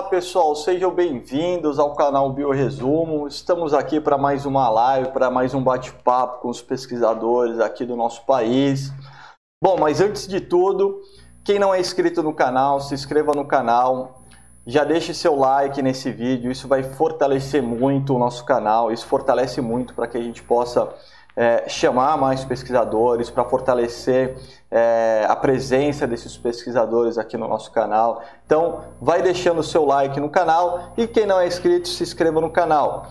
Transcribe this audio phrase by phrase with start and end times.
[0.00, 3.28] Olá pessoal, sejam bem-vindos ao canal Bioresumo.
[3.28, 7.94] Estamos aqui para mais uma live, para mais um bate-papo com os pesquisadores aqui do
[7.94, 8.90] nosso país.
[9.62, 11.02] Bom, mas antes de tudo,
[11.44, 14.22] quem não é inscrito no canal, se inscreva no canal,
[14.66, 19.60] já deixe seu like nesse vídeo, isso vai fortalecer muito o nosso canal, isso fortalece
[19.60, 20.88] muito para que a gente possa
[21.36, 24.36] é, chamar mais pesquisadores, para fortalecer
[24.70, 28.22] é, a presença desses pesquisadores aqui no nosso canal.
[28.44, 32.40] Então, vai deixando o seu like no canal e quem não é inscrito, se inscreva
[32.40, 33.06] no canal.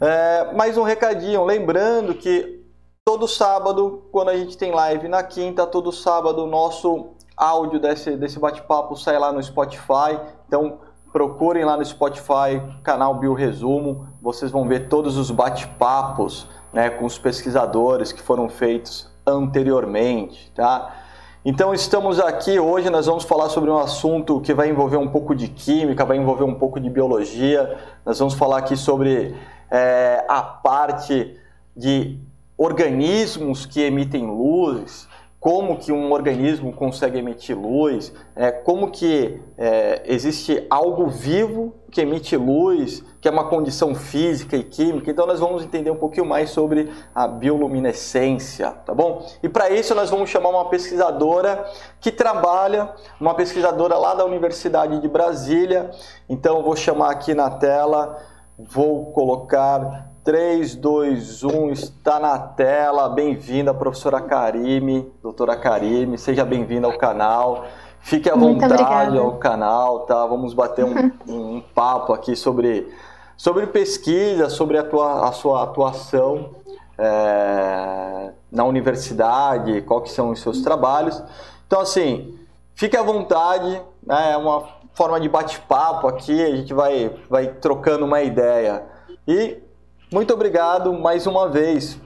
[0.00, 2.64] É, mais um recadinho, lembrando que
[3.04, 8.16] todo sábado, quando a gente tem live na quinta, todo sábado o nosso áudio desse,
[8.16, 10.18] desse bate-papo sai lá no Spotify.
[10.46, 10.78] Então,
[11.12, 17.18] procurem lá no Spotify, canal Bioresumo, vocês vão ver todos os bate-papos né, com os
[17.18, 20.94] pesquisadores que foram feitos anteriormente, tá?
[21.42, 25.34] Então estamos aqui hoje, nós vamos falar sobre um assunto que vai envolver um pouco
[25.34, 27.78] de química, vai envolver um pouco de biologia.
[28.04, 29.34] Nós vamos falar aqui sobre
[29.70, 31.34] é, a parte
[31.74, 32.18] de
[32.58, 35.08] organismos que emitem luz,
[35.40, 42.02] como que um organismo consegue emitir luz, é, como que é, existe algo vivo que
[42.02, 45.10] emite luz, que é uma condição física e química.
[45.10, 49.26] Então nós vamos entender um pouquinho mais sobre a bioluminescência, tá bom?
[49.42, 51.64] E para isso nós vamos chamar uma pesquisadora
[52.02, 55.90] que trabalha, uma pesquisadora lá da Universidade de Brasília.
[56.28, 58.22] Então eu vou chamar aqui na tela,
[58.58, 63.08] vou colocar 3, 2, 1, está na tela.
[63.08, 67.64] Bem-vinda, professora Karime, doutora Karime, seja bem-vinda ao canal.
[68.00, 69.18] Fique à Muito vontade obrigada.
[69.18, 70.26] ao canal, tá?
[70.26, 72.92] Vamos bater um, um, papo aqui sobre,
[73.34, 76.50] sobre pesquisa, sobre a, tua, a sua atuação
[76.98, 81.22] é, na universidade, quais são os seus trabalhos.
[81.66, 82.38] Então, assim,
[82.74, 84.32] fique à vontade, né?
[84.32, 88.84] é uma forma de bate-papo aqui, a gente vai, vai trocando uma ideia.
[89.26, 89.69] E
[90.12, 91.98] muito obrigado mais uma vez.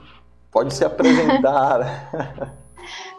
[0.51, 2.55] Pode se apresentar.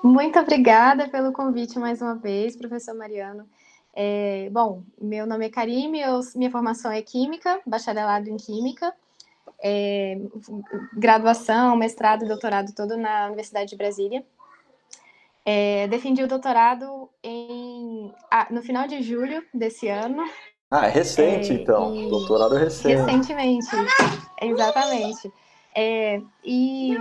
[0.02, 3.48] Muito obrigada pelo convite mais uma vez, professor Mariano.
[3.92, 8.94] É, bom, meu nome é Karime, eu, minha formação é Química, bacharelado em Química,
[9.60, 10.20] é,
[10.92, 14.24] graduação, mestrado e doutorado todo na Universidade de Brasília.
[15.44, 20.24] É, defendi o doutorado em, ah, no final de julho desse ano,
[20.70, 21.94] ah, é recente, é, então.
[21.94, 22.08] E...
[22.08, 22.96] Doutorado recente.
[22.96, 23.68] Recentemente,
[24.42, 25.32] exatamente.
[25.78, 26.96] É, e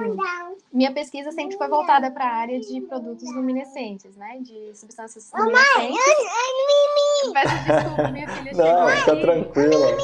[0.71, 4.37] minha pesquisa sempre foi voltada para a área de produtos luminescentes, né?
[4.41, 5.73] De substâncias luminescentes.
[5.73, 9.97] Mamãe, Peço desculpa, minha filha Não, fica tranquila.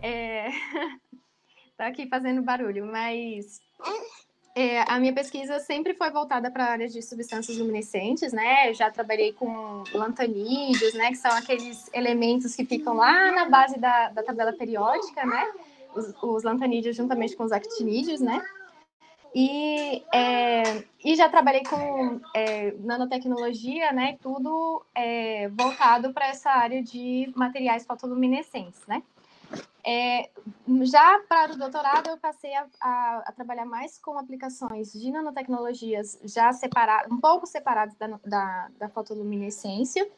[0.00, 0.48] É,
[1.76, 3.60] tá aqui fazendo barulho, mas
[4.54, 8.68] é, a minha pesquisa sempre foi voltada para a área de substâncias luminescentes, né?
[8.68, 11.08] Eu já trabalhei com lantanídeos, né?
[11.08, 15.50] Que são aqueles elementos que ficam lá na base da, da tabela periódica, né?
[15.94, 18.42] Os, os lantanídeos juntamente com os actinídeos, né?
[19.34, 24.18] E, é, e já trabalhei com é, nanotecnologia, né?
[24.20, 29.02] Tudo é, voltado para essa área de materiais fotoluminescentes, né?
[29.84, 30.30] É,
[30.82, 36.18] já para o doutorado, eu passei a, a, a, trabalhar mais com aplicações de nanotecnologias
[36.24, 40.08] já separadas, um pouco separadas da, da, da fotoluminescência.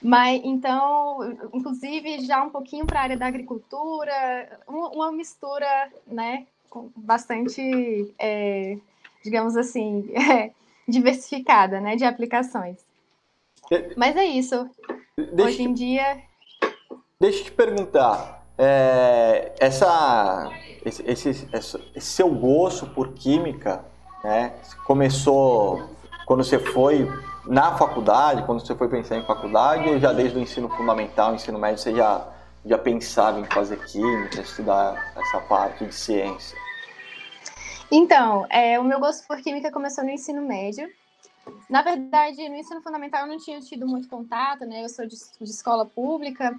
[0.00, 1.18] Mas então,
[1.52, 5.66] inclusive, já um pouquinho para a área da agricultura, uma, uma mistura,
[6.06, 6.46] né,
[6.94, 8.78] bastante, é,
[9.24, 10.52] digamos assim, é,
[10.86, 12.76] diversificada, né, de aplicações.
[13.96, 14.68] Mas é isso.
[15.16, 16.22] Deixa, Hoje em dia.
[17.18, 18.43] Deixa eu te perguntar.
[18.56, 20.50] É, essa,
[20.84, 23.84] esse, esse, esse, seu gosto por química
[24.22, 24.54] né,
[24.86, 25.88] começou
[26.26, 27.10] quando você foi
[27.46, 31.58] na faculdade, quando você foi pensar em faculdade, ou já desde o ensino fundamental, ensino
[31.58, 32.26] médio, você já,
[32.64, 36.56] já pensava em fazer química, estudar essa parte de ciência?
[37.90, 40.88] Então, é, o meu gosto por química começou no ensino médio.
[41.68, 44.82] Na verdade, no ensino fundamental eu não tinha tido muito contato, né?
[44.82, 46.58] Eu sou de, de escola pública,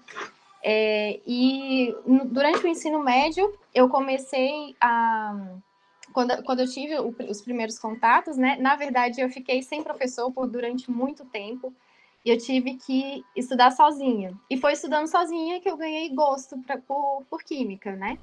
[0.67, 1.95] é, e
[2.31, 5.59] durante o ensino médio, eu comecei a.
[6.12, 8.57] Quando, quando eu tive o, os primeiros contatos, né?
[8.59, 11.71] Na verdade, eu fiquei sem professor por durante muito tempo
[12.25, 14.33] e eu tive que estudar sozinha.
[14.50, 18.17] E foi estudando sozinha que eu ganhei gosto pra, por, por química, né?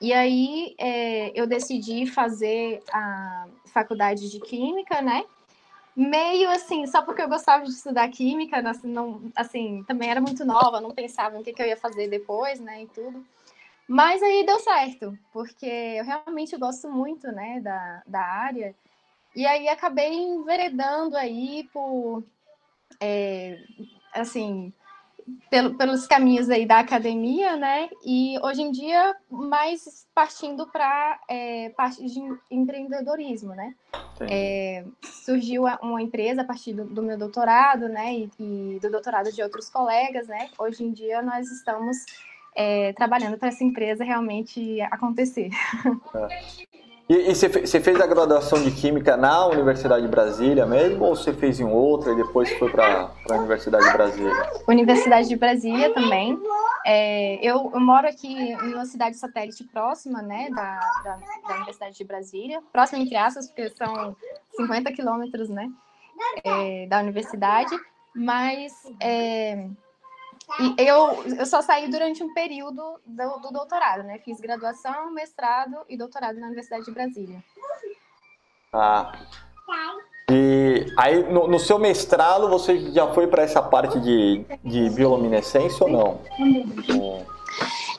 [0.00, 5.24] E aí é, eu decidi fazer a faculdade de química, né?
[5.96, 10.44] Meio assim, só porque eu gostava de estudar química, assim, não, assim, também era muito
[10.44, 13.24] nova, não pensava em que, que eu ia fazer depois, né, e tudo.
[13.86, 18.74] Mas aí deu certo, porque eu realmente gosto muito, né, da, da área.
[19.34, 22.22] E aí acabei enveredando aí por,
[23.00, 23.58] é,
[24.14, 24.72] assim,
[25.50, 27.88] pelo, pelos caminhos aí da academia, né?
[28.04, 32.20] E hoje em dia mais partindo para é, parte de
[32.50, 33.74] empreendedorismo, né?
[34.20, 38.14] É, surgiu uma empresa a partir do, do meu doutorado, né?
[38.14, 40.50] E, e, do doutorado de outros colegas, né?
[40.58, 41.96] Hoje em dia nós estamos
[42.54, 45.50] é, trabalhando para essa empresa realmente acontecer.
[47.08, 51.60] E, você fez a graduação de Química na Universidade de Brasília mesmo, ou você fez
[51.60, 54.50] em outra e depois foi para a Universidade de Brasília?
[54.68, 56.38] Universidade de Brasília também.
[56.86, 61.18] É, eu, eu, moro aqui em uma cidade satélite próxima, né, da, da,
[61.48, 64.16] da Universidade de Brasília, próxima entre aspas, porque são
[64.56, 65.68] 50 quilômetros, né,
[66.42, 67.74] é, da universidade,
[68.14, 69.68] mas é,
[70.60, 74.18] e eu, eu só saí durante um período do, do, doutorado, né?
[74.18, 77.42] Fiz graduação, mestrado e doutorado na Universidade de Brasília.
[78.72, 79.12] Ah.
[80.30, 85.84] E aí, no, no seu mestrado, você já foi para essa parte de, de bioluminescência
[85.84, 86.20] ou não?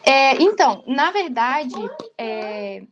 [0.03, 1.75] É, então, na verdade,
[2.17, 2.83] é,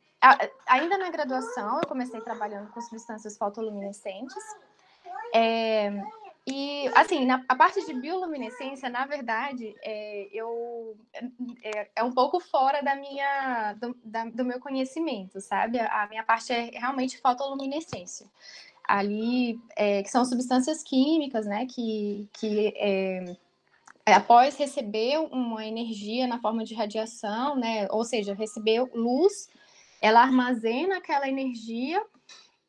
[0.68, 4.44] ainda na graduação, eu comecei trabalhando com substâncias fotoluminescentes.
[5.34, 5.92] É,
[6.52, 10.98] e, assim, na, a parte de bioluminescência, na verdade, é, eu,
[11.64, 15.80] é, é, um pouco fora da minha, do, da, do meu conhecimento, sabe?
[15.80, 18.28] A, a, minha parte é realmente fotoluminescência.
[18.84, 21.66] Ali, é, que são substâncias químicas, né?
[21.68, 23.38] Que, que é,
[24.06, 27.88] é, após receber uma energia na forma de radiação, né?
[27.92, 29.48] Ou seja, receber luz,
[30.02, 32.04] ela armazena aquela energia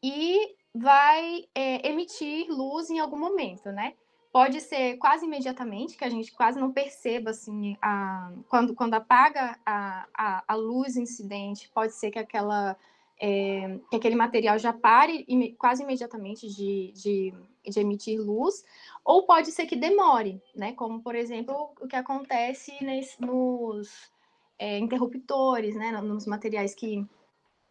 [0.00, 3.94] e vai é, emitir luz em algum momento, né?
[4.32, 9.58] Pode ser quase imediatamente, que a gente quase não perceba, assim, a, quando, quando apaga
[9.64, 12.74] a, a, a luz incidente, pode ser que, aquela,
[13.20, 15.26] é, que aquele material já pare
[15.58, 18.64] quase imediatamente de, de, de, emitir luz,
[19.04, 20.72] ou pode ser que demore, né?
[20.72, 24.10] Como, por exemplo, o que acontece nesse, nos
[24.58, 25.90] é, interruptores, né?
[26.00, 27.06] Nos materiais que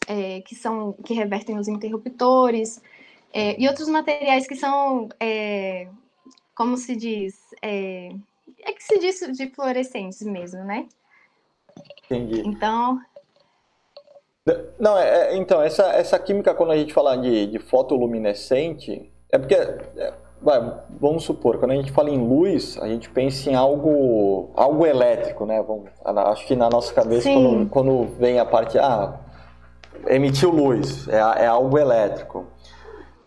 [0.07, 2.81] é, que são que revertem os interruptores
[3.33, 5.88] é, e outros materiais que são, é,
[6.56, 8.12] como se diz, é,
[8.63, 10.88] é, que se diz de fluorescentes mesmo, né?
[12.06, 12.44] Entendi.
[12.45, 13.00] Então.
[14.80, 19.38] Não, é, é, então, essa, essa química, quando a gente fala de, de fotoluminescente, é
[19.38, 19.56] porque,
[20.42, 24.86] vai, vamos supor, quando a gente fala em luz, a gente pensa em algo, algo
[24.86, 25.62] elétrico, né?
[25.62, 29.19] Vamos, acho que na nossa cabeça, quando, quando, vem a parte, ah,
[30.07, 32.45] emitiu luz, é, é algo elétrico.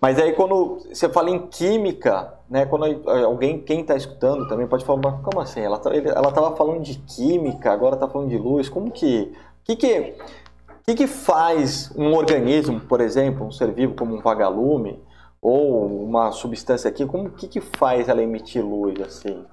[0.00, 2.84] Mas aí quando você fala em química, né, quando
[3.24, 5.60] alguém, quem está escutando também pode falar, mas como assim?
[5.60, 9.32] Ela tá, estava falando de química, agora está falando de luz, como que...
[9.64, 10.14] que, que
[10.86, 15.02] que, que faz um organismo, por exemplo, um ser vivo como um vagalume,
[15.40, 19.46] ou uma substância aqui, como que, que faz ela emitir luz assim?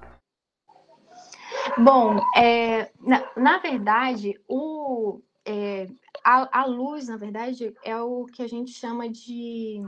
[1.78, 5.86] Bom, é, na, na verdade, o, é,
[6.24, 9.82] a, a luz, na verdade, é o que a gente chama de.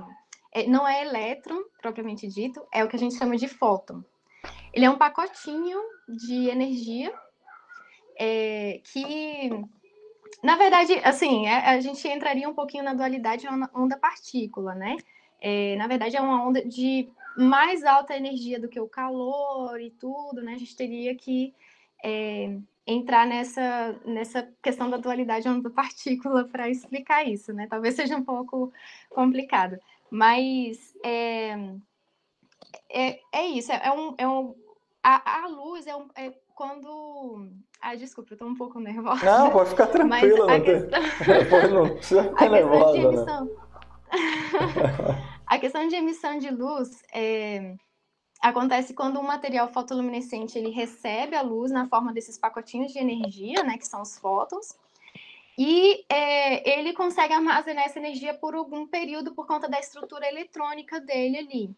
[0.52, 4.02] É, não é elétron, propriamente dito, é o que a gente chama de fóton.
[4.72, 7.12] Ele é um pacotinho de energia
[8.18, 9.50] é, que,
[10.42, 14.96] na verdade, assim, é, a gente entraria um pouquinho na dualidade onda-partícula, né?
[15.40, 19.90] É, na verdade, é uma onda de mais alta energia do que o calor e
[19.90, 20.54] tudo, né?
[20.54, 21.54] A gente teria que
[22.02, 27.66] é, entrar nessa, nessa questão da dualidade onda-partícula para explicar isso, né?
[27.68, 28.72] Talvez seja um pouco
[29.10, 29.78] complicado,
[30.10, 31.52] mas é,
[32.90, 34.54] é, é isso, é, um, é um
[35.02, 37.50] a, a luz é, um, é quando.
[37.80, 39.24] Ai, desculpa, eu tô um pouco nervosa.
[39.24, 41.70] Não, pode ficar tranquila, não, questão...
[41.70, 42.98] não precisa ficar nervosa.
[42.98, 43.44] Emissão...
[43.44, 43.50] Né?
[45.46, 47.74] a questão de emissão de luz é,
[48.44, 53.62] acontece quando um material fotoluminescente ele recebe a luz na forma desses pacotinhos de energia,
[53.64, 54.78] né, que são os fótons,
[55.56, 61.00] e é, ele consegue armazenar essa energia por algum período por conta da estrutura eletrônica
[61.00, 61.70] dele ali.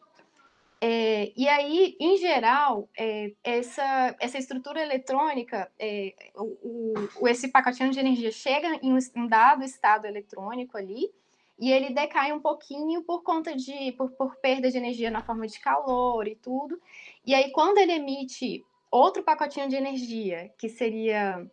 [0.80, 7.92] É, e aí, em geral, é, essa, essa estrutura eletrônica, é, o, o, esse pacotinho
[7.92, 11.10] de energia chega em um dado estado eletrônico ali,
[11.58, 15.46] e ele decai um pouquinho por conta de por, por perda de energia na forma
[15.46, 16.80] de calor e tudo.
[17.24, 21.46] E aí, quando ele emite outro pacotinho de energia, que seria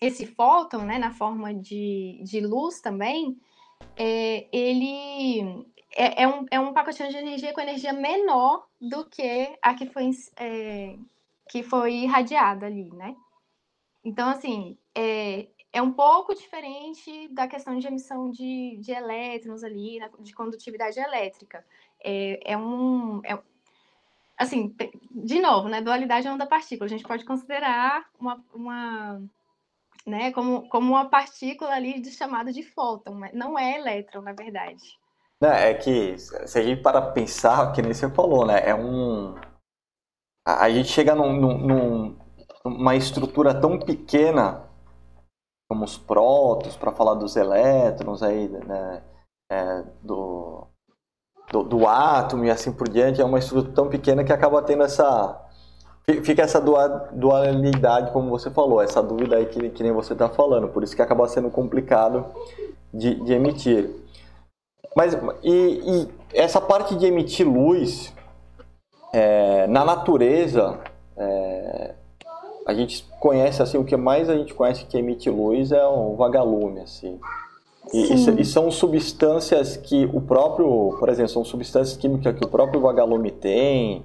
[0.00, 3.36] esse fóton, né, na forma de, de luz também,
[3.96, 9.56] é, ele é, é, um, é um pacotinho de energia com energia menor do que
[9.62, 10.96] a que foi, é,
[11.48, 13.16] que foi irradiada ali, né?
[14.04, 19.98] Então, assim, é, é um pouco diferente da questão de emissão de, de elétrons ali,
[20.20, 21.64] de condutividade elétrica.
[22.02, 23.20] É, é um.
[23.24, 23.38] É,
[24.36, 24.74] assim,
[25.10, 25.80] de novo, né?
[25.80, 26.86] Dualidade é onda partícula.
[26.86, 29.22] A gente pode considerar uma, uma
[30.06, 34.82] né, como, como uma partícula ali de chamada de fóton, não é elétron, na verdade.
[35.42, 38.60] É, é que se a gente para pensar, que nem você falou, né?
[38.64, 39.34] É um.
[40.44, 42.18] A gente chega num, num,
[42.64, 44.67] numa estrutura tão pequena
[45.68, 49.02] como os prótons, para falar dos elétrons aí, né?
[49.50, 50.66] É, do,
[51.50, 54.82] do, do, átomo e assim por diante, é uma estrutura tão pequena que acaba tendo
[54.82, 55.44] essa.
[56.22, 56.58] Fica essa
[57.12, 60.96] dualidade, como você falou, essa dúvida aí que, que nem você está falando, por isso
[60.96, 62.24] que acaba sendo complicado
[62.92, 63.90] de, de emitir.
[64.96, 68.14] Mas e, e, essa parte de emitir luz
[69.12, 70.80] é, na natureza,
[71.14, 71.94] é,
[72.68, 76.14] a gente conhece assim o que mais a gente conhece que emite luz é o
[76.16, 77.18] vagalume, assim.
[77.94, 82.82] E, e, são substâncias que o próprio, por exemplo, são substâncias químicas que o próprio
[82.82, 84.04] vagalume tem.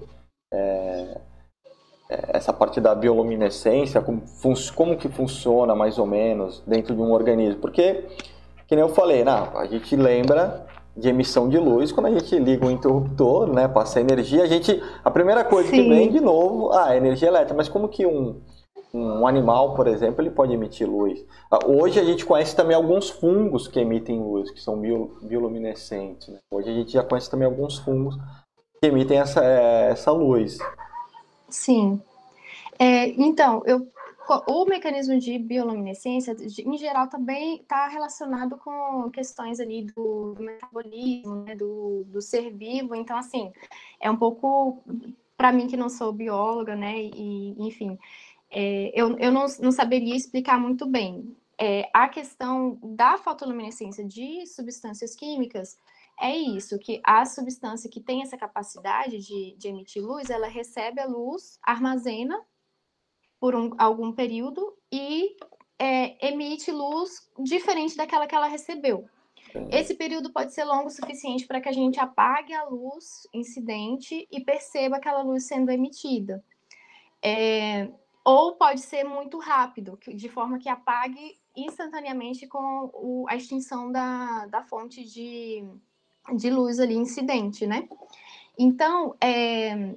[0.54, 1.18] É,
[2.10, 4.24] é, essa parte da bioluminescência, como,
[4.74, 7.60] como que funciona mais ou menos dentro de um organismo.
[7.60, 8.06] Porque,
[8.66, 12.38] que nem eu falei, não, a gente lembra de emissão de luz quando a gente
[12.38, 15.76] liga o interruptor, né, passa energia, a gente, a primeira coisa Sim.
[15.76, 18.40] que vem de novo, ah, energia elétrica, mas como que um,
[18.94, 21.26] um animal, por exemplo, ele pode emitir luz.
[21.50, 24.80] Ah, hoje a gente conhece também alguns fungos que emitem luz, que são
[25.22, 26.28] bioluminescentes.
[26.28, 26.38] Né?
[26.52, 28.16] Hoje a gente já conhece também alguns fungos
[28.80, 30.60] que emitem essa, essa luz.
[31.50, 32.00] Sim.
[32.78, 33.88] É, então, eu,
[34.48, 41.56] o mecanismo de bioluminescência, em geral, também está relacionado com questões ali do, metabolismo, né,
[41.56, 42.96] do, do ser vivo.
[42.96, 43.52] Então, assim,
[44.00, 44.84] é um pouco
[45.36, 47.98] para mim que não sou bióloga, né, e enfim,
[48.50, 51.36] é, eu, eu não, não saberia explicar muito bem.
[51.60, 55.78] É, a questão da fotoluminescência de substâncias químicas
[56.20, 61.02] é isso, que a substância que tem essa capacidade de, de emitir luz, ela recebe
[61.02, 62.40] a luz, armazena
[63.44, 65.36] por um, algum período e
[65.78, 69.06] é, emite luz diferente daquela que ela recebeu.
[69.70, 74.26] Esse período pode ser longo o suficiente para que a gente apague a luz incidente
[74.32, 76.42] e perceba aquela luz sendo emitida.
[77.22, 77.90] É,
[78.24, 84.46] ou pode ser muito rápido, de forma que apague instantaneamente com o, a extinção da,
[84.46, 85.68] da fonte de,
[86.38, 87.90] de luz ali incidente, né?
[88.58, 89.96] Então, é,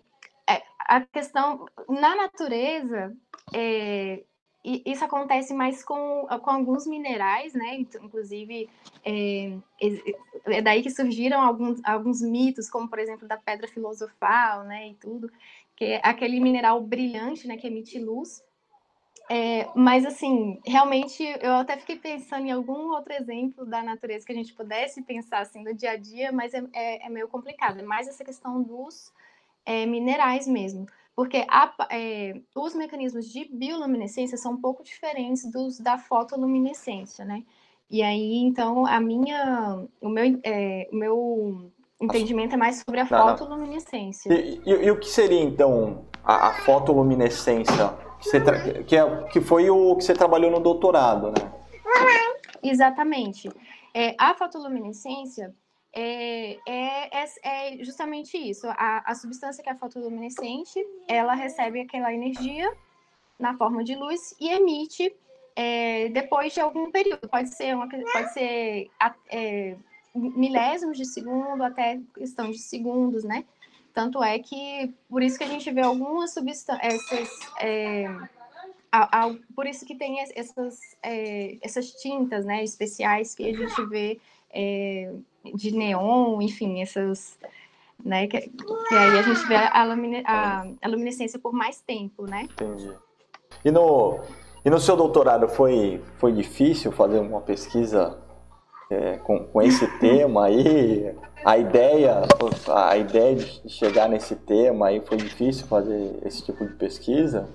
[0.89, 3.15] a questão na natureza,
[3.53, 4.23] é,
[4.65, 7.77] isso acontece mais com, com alguns minerais, né?
[8.03, 8.69] Inclusive,
[9.05, 9.57] é,
[10.47, 14.89] é daí que surgiram alguns, alguns mitos, como por exemplo da pedra filosofal, né?
[14.89, 15.31] E tudo,
[15.77, 18.43] que é aquele mineral brilhante, né, que emite luz.
[19.29, 24.33] É, mas, assim, realmente, eu até fiquei pensando em algum outro exemplo da natureza que
[24.33, 27.81] a gente pudesse pensar, assim, no dia a dia, mas é, é, é meio complicado.
[27.81, 29.13] É mais essa questão dos
[29.67, 30.87] é, minerais mesmo.
[31.15, 37.43] Porque a, é, os mecanismos de bioluminescência são um pouco diferentes dos da fotoluminescência, né?
[37.91, 41.71] E aí, então, a minha, o meu, é, o meu
[42.01, 44.33] entendimento é mais sobre a fotoluminescência.
[44.33, 47.95] E, e, e, o que seria, então, a, a fotoluminescência?
[48.21, 51.53] Que, que, é, que foi o que você trabalhou no doutorado, né?
[52.63, 53.49] Exatamente.
[53.95, 55.55] É, a fotoluminescência
[55.99, 58.67] é, é, é, é justamente isso.
[58.69, 62.71] A, a, substância que é fotoluminescente, ela recebe aquela energia
[63.39, 65.11] na forma de luz e emite
[65.57, 67.27] é, depois de algum período.
[67.31, 68.91] Pode ser, uma, pode ser
[69.31, 69.75] é,
[70.15, 73.47] milésimos de segundo até questão de segundos, né?
[73.95, 78.05] Tanto é que, por isso que a gente vê algumas substâncias, é,
[79.55, 84.21] por isso que tem essas, é, essas tintas, né, especiais que a gente vê
[84.57, 85.13] é,
[85.55, 87.39] de neon, enfim, essas,
[88.03, 92.25] né, que, que aí a gente vê a, lumine, a, a luminescência por mais tempo,
[92.25, 92.45] né?
[92.45, 92.91] Entendi.
[93.65, 94.21] E no,
[94.65, 98.19] e no seu doutorado foi, foi difícil fazer uma pesquisa
[98.91, 102.23] é, com, com esse tema aí, a ideia,
[102.69, 107.49] a ideia de chegar nesse tema aí foi difícil fazer esse tipo de pesquisa?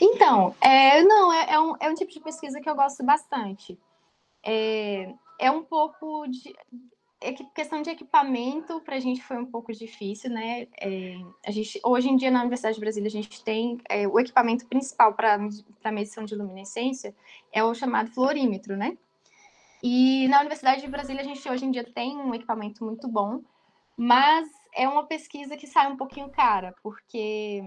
[0.00, 3.78] Então, é, não, é, é, um, é um tipo de pesquisa que eu gosto bastante.
[4.46, 6.54] É, é um pouco de.
[7.20, 10.68] É que questão de equipamento para a gente foi um pouco difícil, né?
[10.80, 14.20] É, a gente, hoje em dia, na Universidade de Brasília, a gente tem é, o
[14.20, 15.38] equipamento principal para
[15.90, 17.14] medição de luminescência
[17.50, 18.96] é o chamado fluorímetro, né?
[19.82, 23.40] E na Universidade de Brasília, a gente hoje em dia tem um equipamento muito bom,
[23.96, 27.64] mas é uma pesquisa que sai um pouquinho cara, porque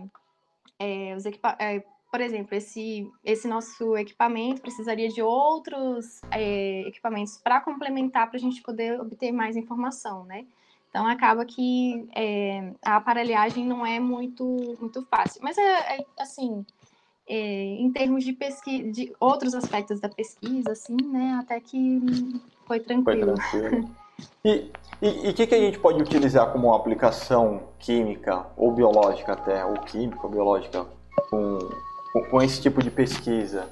[0.77, 7.37] é, os equipa é, por exemplo, esse, esse nosso equipamento precisaria de outros é, equipamentos
[7.37, 10.45] para complementar para a gente poder obter mais informação, né?
[10.89, 14.43] Então acaba que é, a aparelhagem não é muito,
[14.79, 15.39] muito fácil.
[15.43, 16.65] Mas é, é assim,
[17.27, 21.37] é, em termos de pesquisa, de outros aspectos da pesquisa, assim, né?
[21.39, 22.01] Até que
[22.65, 23.35] foi tranquilo.
[23.37, 23.95] Foi tranquilo.
[25.01, 29.73] E o que, que a gente pode utilizar como aplicação química ou biológica até, ou
[29.75, 30.85] química ou biológica,
[31.29, 31.57] com,
[32.11, 33.69] com, esse tipo de pesquisa?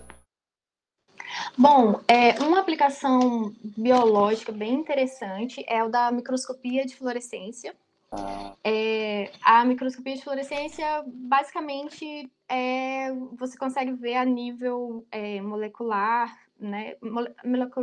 [1.57, 7.75] Bom, é, uma aplicação biológica bem interessante é o da microscopia de fluorescência.
[8.11, 8.53] Ah.
[8.63, 16.95] É, a microscopia de fluorescência, basicamente, é, você consegue ver a nível é, molecular, né?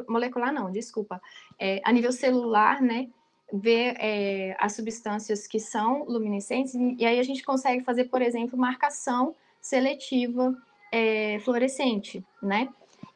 [0.09, 1.21] Molecular não, desculpa.
[1.59, 3.09] É, a nível celular, né?
[3.53, 8.59] Ver é, as substâncias que são luminescentes, e aí a gente consegue fazer, por exemplo,
[8.59, 10.55] marcação seletiva
[10.93, 12.69] é, fluorescente, né?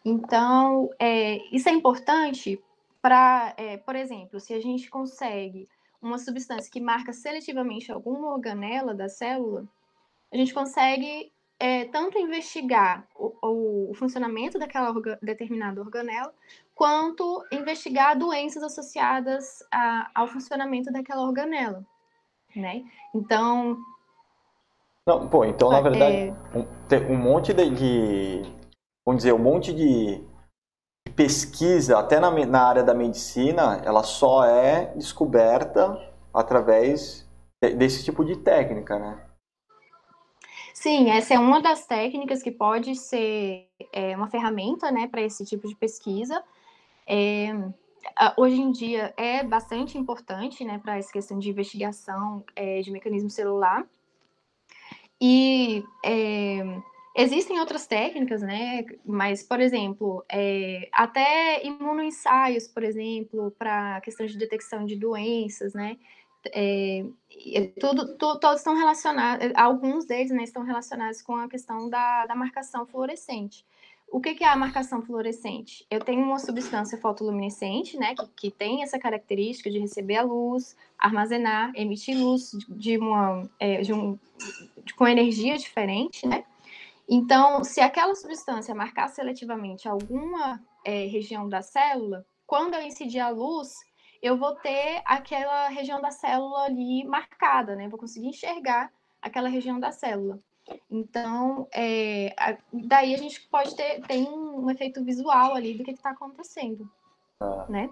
[0.03, 2.59] Então, é, isso é importante
[3.03, 5.69] para, é, por exemplo, se a gente consegue
[6.01, 9.69] uma substância que marca seletivamente alguma organela da célula,
[10.33, 16.33] a gente consegue é, tanto investigar o, o, funcionamento daquela orga, determinada organela,
[16.75, 21.85] quanto investigar doenças associadas a, ao funcionamento daquela organela,
[22.57, 22.85] né?
[23.15, 23.77] Então...
[25.09, 26.35] Não, pô, então, na verdade, é...
[26.55, 28.43] um, tem um monte de, de,
[29.07, 30.23] vamos dizer, um monte de
[31.17, 35.99] pesquisa, até na, na área da medicina, ela só é descoberta
[36.33, 37.27] através
[37.59, 39.19] desse tipo de técnica, né?
[40.75, 45.43] Sim, essa é uma das técnicas que pode ser é, uma ferramenta né, para esse
[45.47, 46.45] tipo de pesquisa.
[47.07, 47.49] É,
[48.37, 53.31] hoje em dia é bastante importante né, para essa questão de investigação é, de mecanismo
[53.31, 53.87] celular.
[55.21, 56.63] E é,
[57.21, 58.85] Existem outras técnicas, né?
[59.05, 65.99] Mas, por exemplo, é, até imunoensaios, por exemplo, para questão de detecção de doenças, né?
[66.55, 67.05] É,
[67.81, 72.37] tudo, tudo, todos estão relacionados, alguns deles né, estão relacionados com a questão da, da
[72.37, 73.67] marcação fluorescente.
[74.11, 75.87] O que, que, é a marcação fluorescente?
[75.91, 80.77] Eu tenho uma substância fotoluminescente, né, que, que, tem essa característica de receber a luz,
[80.99, 84.19] armazenar, emitir luz de uma, é, de um,
[84.85, 86.45] de, com energia diferente, né?
[87.09, 93.29] Então, se aquela substância marcar seletivamente alguma é, região da célula, quando eu incidir a
[93.29, 93.75] luz,
[94.23, 97.89] eu vou ter aquela região da célula ali marcada, né?
[97.89, 98.91] Vou conseguir enxergar
[99.23, 100.39] aquela região da célula.
[100.91, 102.35] Então, é,
[102.73, 106.89] daí a gente pode ter tem um efeito visual ali do que está acontecendo,
[107.41, 107.67] ah.
[107.69, 107.91] né?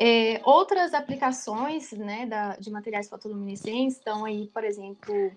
[0.00, 5.32] É, outras aplicações né, da, de materiais fotoluminescentes estão aí, por exemplo,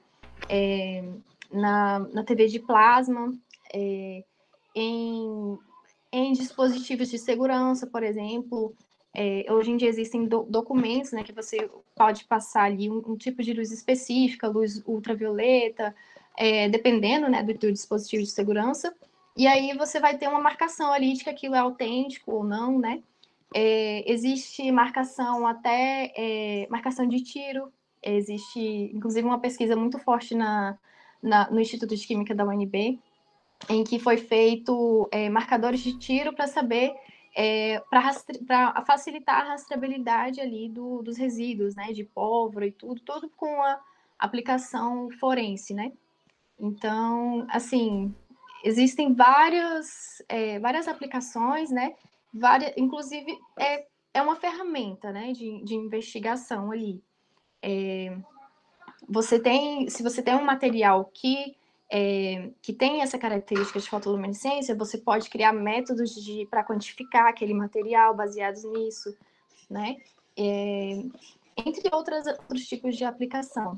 [0.48, 1.04] é,
[1.52, 3.34] na, na TV de plasma,
[3.74, 4.24] é,
[4.76, 5.58] em,
[6.12, 8.76] em dispositivos de segurança, por exemplo.
[9.14, 13.18] É, hoje em dia existem do, documentos né, que você pode passar ali um, um,
[13.18, 15.94] tipo de luz específica, luz ultravioleta,
[16.38, 18.96] é, dependendo né, do, do dispositivo de segurança.
[19.36, 22.80] E aí você vai ter uma marcação ali de que aquilo é autêntico ou não,
[22.80, 23.02] né?
[23.54, 27.72] É, existe marcação até é, marcação de tiro.
[28.02, 30.78] Existe, inclusive, uma pesquisa muito forte na,
[31.22, 33.00] na, no Instituto de Química da UNB,
[33.70, 36.94] em que foi feito é, marcadores de tiro para saber,
[37.36, 43.30] é, para facilitar a rastreabilidade ali do, dos resíduos, né, de pólvora e tudo, tudo
[43.30, 43.80] com a
[44.20, 45.92] aplicação forense, né?
[46.60, 48.14] Então, assim,
[48.64, 51.96] existem várias, é, várias aplicações, né?
[52.34, 57.02] Várias, inclusive, é, é uma ferramenta, né, de, de investigação ali.
[57.62, 58.16] É,
[59.08, 61.56] você tem, se você tem um material que
[61.92, 66.16] é, que tem essa característica de fotoluminescência, você pode criar métodos
[66.50, 69.14] para quantificar aquele material baseados nisso,
[69.70, 69.98] né?
[70.38, 71.04] É,
[71.58, 73.78] entre outras, outros tipos de aplicação.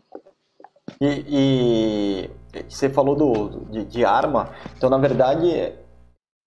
[1.02, 5.74] E, e você falou do, de, de, arma, então na verdade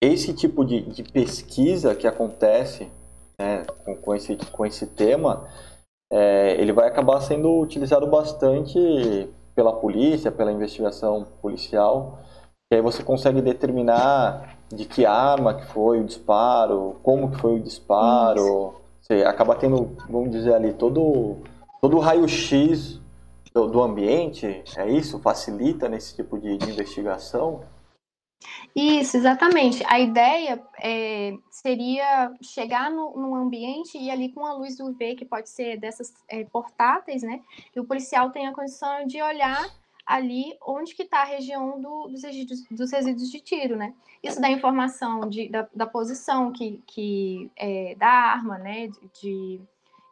[0.01, 2.89] esse tipo de, de pesquisa que acontece
[3.37, 5.49] né, com, com, esse, com esse tema
[6.11, 8.79] é, ele vai acabar sendo utilizado bastante
[9.57, 12.19] pela polícia, pela investigação policial,
[12.71, 17.55] e aí você consegue determinar de que arma que foi o disparo, como que foi
[17.55, 21.37] o disparo, você acaba tendo, vamos dizer ali, todo,
[21.81, 22.99] todo o raio-x
[23.51, 25.17] do, do, ambiente, é isso?
[25.17, 27.61] Facilita nesse tipo de, de investigação?
[28.75, 29.83] Isso, exatamente.
[29.87, 35.25] A ideia é, seria chegar no, no, ambiente e ali com a luz UV, que
[35.25, 37.41] pode ser dessas é, portáteis, né?
[37.75, 39.65] E o policial tem a condição de olhar
[40.05, 43.93] ali onde que está a região do, dos, resíduos, dos, resíduos, de tiro, né?
[44.23, 48.89] Isso dá informação de, da, da posição que, que é, da arma, né?
[49.21, 49.59] De,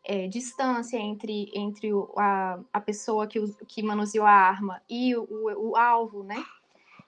[0.04, 5.72] é, distância entre, entre a, a pessoa que, que manuseou a arma e o, o,
[5.72, 6.44] o alvo, né?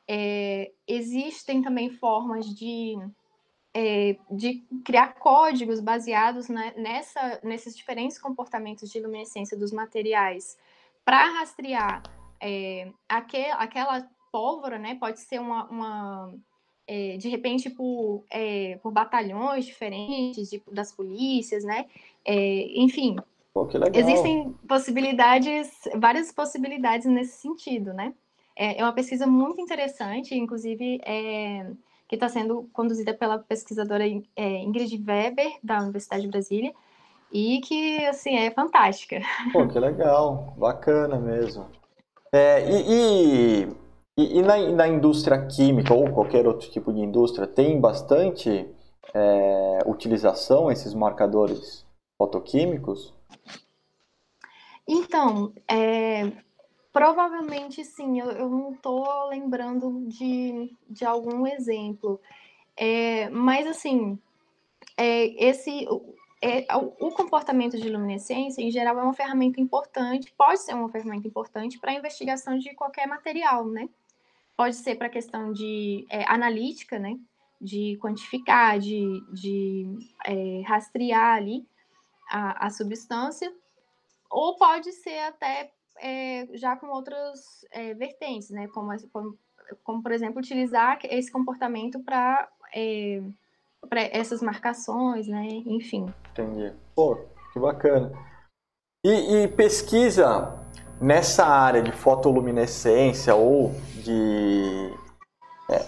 [0.08, 2.96] É, existem também formas de,
[3.74, 10.58] é, de criar códigos baseados né, nessa, nesses diferentes comportamentos de luminescência dos materiais
[11.04, 12.04] para rastrear
[12.42, 14.96] é, aquel, aquela pólvora, né?
[14.96, 16.34] Pode ser uma, uma
[16.86, 21.86] é, de repente por, é, por batalhões diferentes de, das polícias, né?
[22.26, 23.18] É, enfim,
[23.54, 28.14] Pô, existem possibilidades, várias possibilidades nesse sentido, né?
[28.58, 31.70] É, é uma pesquisa muito interessante, inclusive é,
[32.08, 34.04] que está sendo conduzida pela pesquisadora
[34.36, 36.74] é, Ingrid Weber, da Universidade de Brasília,
[37.32, 39.22] e que, assim, é fantástica.
[39.54, 41.68] Pô, que legal, bacana mesmo.
[42.32, 43.68] É, e,
[44.18, 48.68] e, e, na, na, indústria química ou qualquer outro tipo de indústria, tem bastante
[49.14, 51.86] é, utilização esses marcadores
[52.18, 53.14] fotoquímicos?
[54.88, 56.32] Então, é,
[56.98, 62.20] Provavelmente sim, eu, eu não estou lembrando de, de algum exemplo.
[62.76, 64.18] É, mas assim,
[64.98, 65.88] é, esse
[66.42, 71.28] é, o comportamento de luminescência, em geral, é uma ferramenta importante, pode ser uma ferramenta
[71.28, 73.88] importante para a investigação de qualquer material, né?
[74.56, 77.16] Pode ser para a questão de é, analítica, né?
[77.62, 79.88] De quantificar, de, de
[80.26, 81.64] é, rastrear ali
[82.28, 83.54] a, a substância,
[84.32, 88.68] ou pode ser até é, já com outras é, vertentes, né?
[88.68, 89.38] Como, como,
[89.84, 93.22] como, por exemplo, utilizar esse comportamento para é,
[93.92, 95.48] essas marcações, né?
[95.66, 96.06] Enfim.
[96.32, 96.74] Entendi.
[96.96, 97.18] Pô,
[97.54, 98.12] que bacana.
[99.06, 100.60] E, e pesquisa
[101.00, 103.72] nessa área de fotoluminescência ou
[104.04, 104.94] de
[105.70, 105.80] é,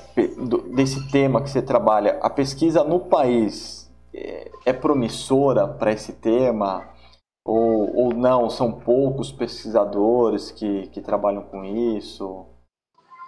[0.75, 3.89] desse tema que você trabalha, a pesquisa no país
[4.65, 6.87] é promissora para esse tema?
[7.49, 12.45] Ou, ou não, são poucos pesquisadores que, que trabalham com isso?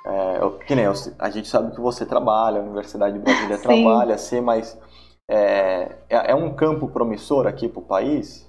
[0.05, 3.63] É, que nem eu, a gente sabe que você trabalha, a Universidade de Brasília Sim.
[3.63, 4.79] trabalha, assim, mas
[5.27, 8.47] é, é, é um campo promissor aqui para o país?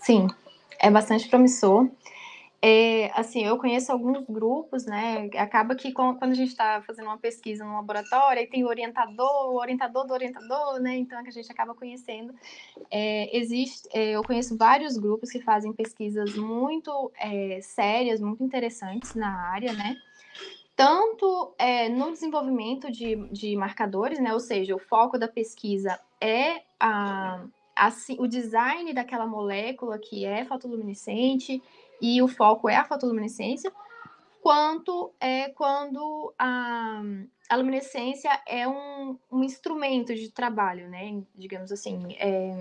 [0.00, 0.26] Sim,
[0.80, 1.88] é bastante promissor.
[2.64, 5.28] É, assim, eu conheço alguns grupos, né?
[5.36, 9.50] Acaba que quando a gente está fazendo uma pesquisa no laboratório, aí tem o orientador,
[9.50, 10.96] o orientador do orientador, né?
[10.96, 12.32] Então é que a gente acaba conhecendo.
[12.88, 19.16] É, existe, é, eu conheço vários grupos que fazem pesquisas muito é, sérias, muito interessantes
[19.16, 19.96] na área, né?
[20.76, 24.32] Tanto é, no desenvolvimento de, de marcadores, né?
[24.32, 27.44] Ou seja, o foco da pesquisa é a,
[27.74, 31.60] a, o design daquela molécula que é fotoluminescente
[32.02, 33.72] e o foco é a fotoluminescência,
[34.42, 37.00] quanto é quando a,
[37.48, 41.22] a luminescência é um, um instrumento de trabalho, né?
[41.36, 42.60] Digamos assim, é,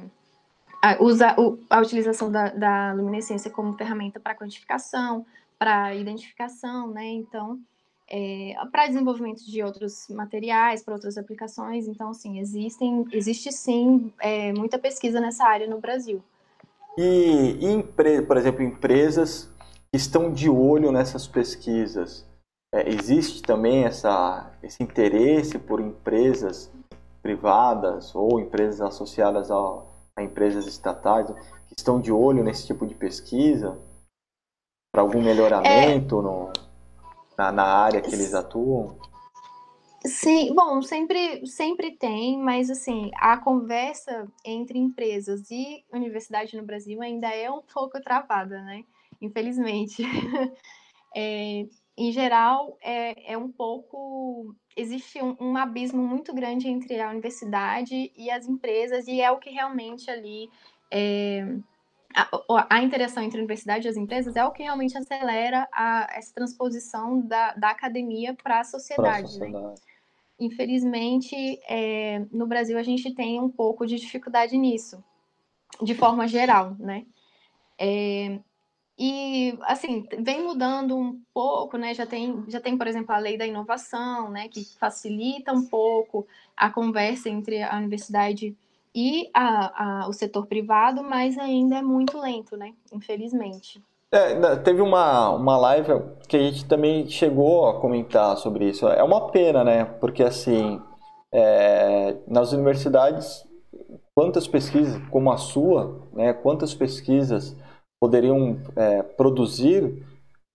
[0.79, 1.35] a, usa,
[1.69, 5.25] a utilização da, da luminescência como ferramenta para quantificação,
[5.57, 7.07] para identificação, né?
[7.07, 7.59] Então,
[8.07, 11.87] é, para desenvolvimento de outros materiais, para outras aplicações.
[11.87, 16.21] Então, assim, existem, existe sim é, muita pesquisa nessa área no Brasil.
[16.97, 19.49] E, e por exemplo, empresas
[19.91, 22.25] que estão de olho nessas pesquisas.
[22.73, 26.71] É, existe também essa, esse interesse por empresas
[27.21, 29.83] privadas ou empresas associadas a,
[30.17, 31.27] a empresas estatais
[31.67, 33.77] que estão de olho nesse tipo de pesquisa
[34.91, 36.21] para algum melhoramento é...
[36.21, 36.53] no,
[37.37, 38.97] na, na área que eles atuam?
[40.05, 47.01] Sim, bom, sempre, sempre tem, mas assim, a conversa entre empresas e universidade no Brasil
[47.01, 48.83] ainda é um pouco travada, né?
[49.21, 50.03] Infelizmente.
[51.13, 51.65] É,
[51.97, 54.55] em geral, é, é um pouco.
[54.77, 59.37] Existe um, um, abismo muito grande entre a universidade e as empresas, e é o
[59.37, 60.49] que realmente ali.
[60.89, 61.45] É,
[62.15, 66.07] a, a, interação entre a universidade e as empresas é o que realmente acelera a,
[66.13, 69.37] essa transposição da, da academia para a sociedade.
[69.39, 69.75] Né?
[70.41, 71.35] Infelizmente,
[71.69, 75.03] é, no Brasil a gente tem um pouco de dificuldade nisso,
[75.81, 77.05] de forma geral, né?
[77.79, 78.39] É,
[78.97, 81.93] e, assim, vem mudando um pouco, né?
[81.93, 84.47] Já tem, já tem, por exemplo, a lei da inovação, né?
[84.47, 88.55] Que facilita um pouco a conversa entre a universidade
[88.93, 92.73] e a, a, o setor privado, mas ainda é muito lento, né?
[92.91, 93.81] Infelizmente.
[94.13, 98.85] É, teve uma, uma live que a gente também chegou a comentar sobre isso.
[98.87, 99.85] É uma pena, né?
[99.85, 100.81] Porque, assim,
[101.33, 103.45] é, nas universidades,
[104.13, 106.33] quantas pesquisas, como a sua, né?
[106.33, 107.55] Quantas pesquisas
[108.01, 110.05] poderiam é, produzir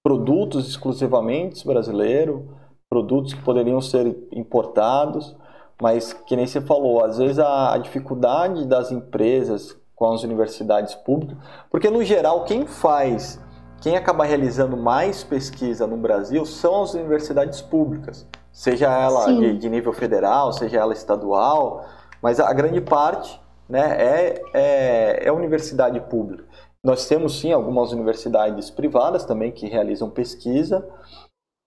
[0.05, 2.43] produtos exclusivamente brasileiros,
[2.91, 5.35] produtos que poderiam ser importados,
[5.81, 10.95] mas que nem você falou, às vezes a, a dificuldade das empresas com as universidades
[10.95, 11.37] públicas,
[11.71, 13.41] porque no geral quem faz,
[13.81, 19.69] quem acaba realizando mais pesquisa no Brasil são as universidades públicas, seja ela de, de,
[19.69, 21.87] nível federal, seja ela estadual,
[22.23, 26.45] mas a grande parte né, é, é, é universidade pública.
[26.83, 30.87] Nós temos sim algumas universidades privadas também que realizam pesquisa,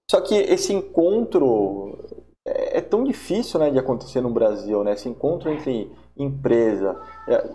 [0.10, 2.00] só que esse encontro
[2.45, 4.93] é, é tão difícil né, de acontecer no Brasil, né?
[4.93, 7.00] esse encontro entre empresa.
[7.28, 7.50] É,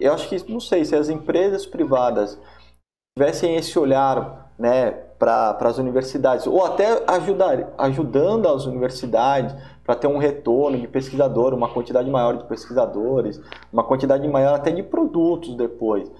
[0.00, 2.38] eu acho que, não sei, se as empresas privadas
[3.16, 10.06] tivessem esse olhar né, para as universidades, ou até ajudar, ajudando as universidades para ter
[10.06, 13.40] um retorno de pesquisador, uma quantidade maior de pesquisadores,
[13.72, 16.10] uma quantidade maior até de produtos depois.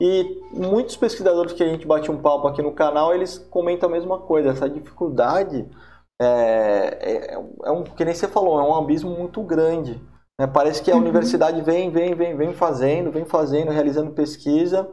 [0.00, 3.92] E muitos pesquisadores que a gente bate um papo aqui no canal, eles comentam a
[3.92, 5.66] mesma coisa, essa dificuldade
[6.20, 7.34] é, é,
[7.64, 10.00] é um, que nem você falou, é um abismo muito grande
[10.38, 10.46] né?
[10.46, 11.00] Parece que a uhum.
[11.00, 14.88] universidade vem, vem, vem, vem fazendo, vem fazendo, realizando pesquisa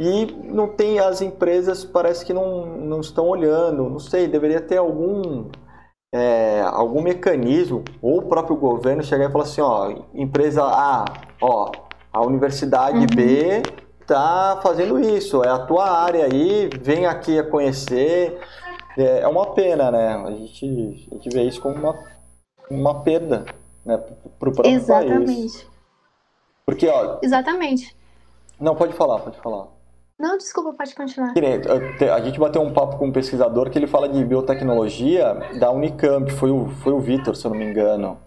[0.00, 3.90] e não tem as empresas parece que não, não estão olhando.
[3.90, 5.46] Não sei, deveria ter algum
[6.14, 11.04] é, algum mecanismo ou o próprio governo chegar e falar assim, ó, empresa A,
[11.40, 11.70] ó,
[12.12, 13.06] a universidade uhum.
[13.06, 13.62] B
[14.06, 18.40] tá fazendo isso, é a tua área aí, vem aqui a conhecer.
[18.96, 20.14] É, é uma pena, né?
[20.14, 21.98] A gente, a gente vê isso como uma,
[22.70, 23.44] uma perda
[23.84, 23.98] né,
[24.38, 25.26] para o próprio Exatamente.
[25.26, 25.66] país.
[26.64, 27.18] Porque, ó...
[27.22, 27.94] Exatamente.
[28.58, 29.77] Não, pode falar, pode falar.
[30.18, 31.32] Não, desculpa, pode continuar.
[32.12, 36.30] A gente bateu um papo com um pesquisador que ele fala de biotecnologia da Unicamp,
[36.32, 38.18] foi o, foi o Vitor, se eu não me engano.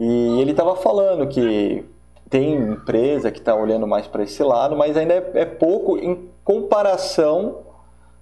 [0.00, 1.84] E ele estava falando que
[2.30, 6.30] tem empresa que está olhando mais para esse lado, mas ainda é, é pouco em
[6.42, 7.58] comparação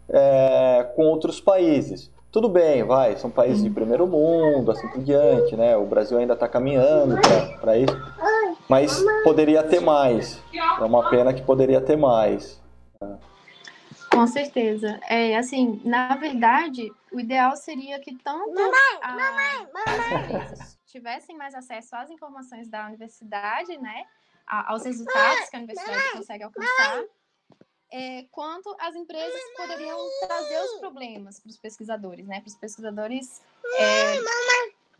[0.09, 2.13] é, com outros países.
[2.33, 5.77] Tudo bem, vai, são países de primeiro mundo, assim por diante, né?
[5.77, 7.17] O Brasil ainda está caminhando
[7.61, 7.97] para isso,
[8.69, 10.43] mas poderia ter mais.
[10.81, 12.61] É uma pena que poderia ter mais.
[14.11, 15.01] Com certeza.
[15.09, 18.61] É assim, na verdade, o ideal seria que tanto
[19.03, 24.05] as empresas tivessem mais acesso às informações da universidade, né?
[24.47, 27.05] aos resultados que a universidade consegue alcançar
[27.91, 32.41] é, quanto as empresas poderiam trazer os problemas para os pesquisadores, né?
[32.41, 33.41] Para os pesquisadores
[33.79, 34.17] é,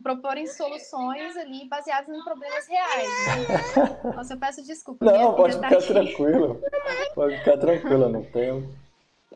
[0.01, 3.09] proporem soluções ali baseadas em problemas reais.
[3.27, 4.11] Né?
[4.15, 5.05] Nossa, eu peço desculpa.
[5.05, 6.61] Não, pode ficar tá tranquilo.
[7.13, 8.69] Pode ficar tranquila, não tem,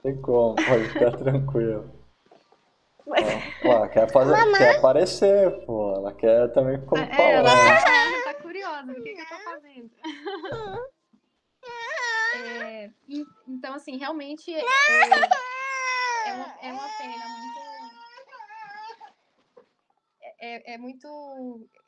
[0.04, 0.56] tem como.
[0.56, 1.91] Pode ficar tranquilo.
[3.63, 5.95] ela quer, fazer, quer aparecer, pô.
[5.95, 7.30] Ela quer também como é, falar.
[7.30, 9.89] Ela, ela tá curiosa do que, que eu tô fazendo.
[12.62, 12.89] É,
[13.48, 17.68] então, assim, realmente é, é, uma, é uma pena muito.
[20.41, 21.08] É, é muito.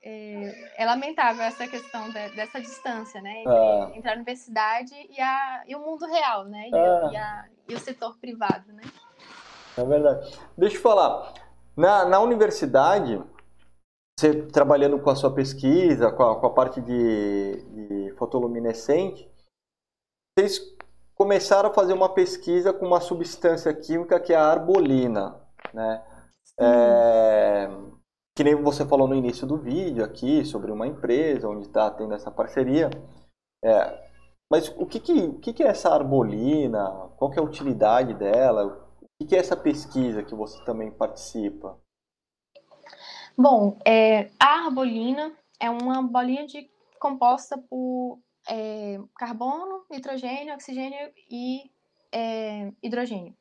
[0.04, 3.40] É, é, lamentável essa questão de, dessa distância, né?
[3.40, 3.92] Entre, ah.
[3.96, 6.68] entre, a universidade e, a, e o mundo real, né?
[6.70, 7.10] E, ah.
[7.12, 8.84] e, a, e o setor privado, né?
[9.78, 10.38] É verdade.
[10.58, 11.34] Deixa eu falar.
[11.78, 13.24] Na, na universidade,
[14.20, 19.32] você trabalhando com a sua pesquisa, com a, com a parte de, de fotoluminescente,
[20.38, 20.60] vocês
[21.16, 25.40] começaram a fazer uma pesquisa com uma substância química que é a arbolina,
[25.74, 26.04] né?
[26.60, 27.70] É,
[28.36, 32.14] que nem você falou no início do vídeo aqui sobre uma empresa onde está tendo
[32.14, 32.90] essa parceria.
[33.64, 34.10] É,
[34.50, 37.10] mas o que, que, o que, que é essa arbolina?
[37.18, 38.66] Qual é a utilidade dela?
[39.02, 41.78] O que, que é essa pesquisa que você também participa?
[43.38, 51.72] Bom, é, a arbolina é uma bolinha de composta por é, carbono, nitrogênio, oxigênio e
[52.12, 53.36] é, hidrogênio.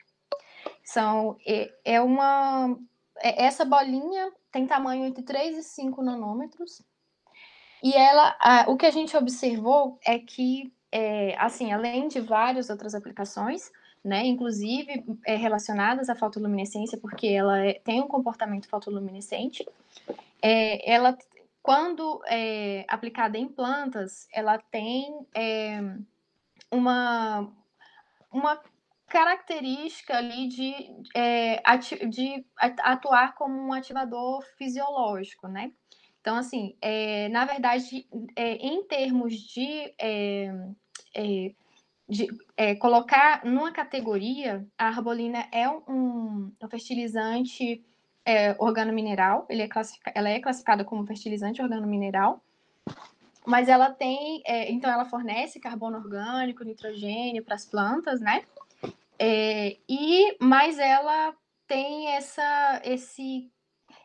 [0.84, 2.76] São, é, é uma.
[3.18, 6.82] É, essa bolinha tem tamanho entre 3 e 5 nanômetros.
[7.82, 12.68] E ela, a, o que a gente observou é que, é, assim, além de várias
[12.68, 13.70] outras aplicações,
[14.04, 19.66] né, inclusive é, relacionadas à fotoluminescência, porque ela é, tem um comportamento fotoluminescente,
[20.42, 21.16] é, ela
[21.62, 25.78] quando é, aplicada em plantas, ela tem é,
[26.70, 27.46] uma,
[28.32, 28.60] uma
[29.10, 30.72] característica ali de,
[31.14, 35.72] é, ati de atuar como um ativador fisiológico, né?
[36.20, 40.54] Então, assim, é, na verdade, é, em termos de, é,
[41.14, 41.52] é
[42.08, 47.84] de é, colocar numa categoria, a arbolina é um, um fertilizante
[48.58, 49.68] organomineral, é
[50.14, 52.40] ela é classificada como fertilizante organomineral,
[53.44, 58.44] mas ela tem, então ela fornece carbono orgânico, nitrogênio para as plantas, né?
[59.22, 61.34] É, e mas ela
[61.66, 63.52] tem essa, esse,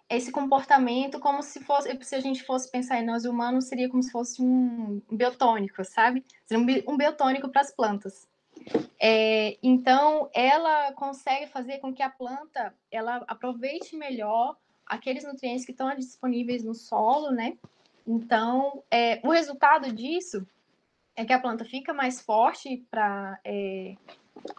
[0.09, 4.03] esse comportamento como se fosse, se a gente fosse pensar em nós humanos, seria como
[4.03, 6.25] se fosse um biotônico, sabe?
[6.45, 8.27] Seria um biotônico para as plantas.
[8.99, 15.71] É, então, ela consegue fazer com que a planta ela aproveite melhor aqueles nutrientes que
[15.71, 17.57] estão disponíveis no solo, né?
[18.05, 20.45] Então, é, o resultado disso
[21.15, 23.95] é que a planta fica mais forte para é,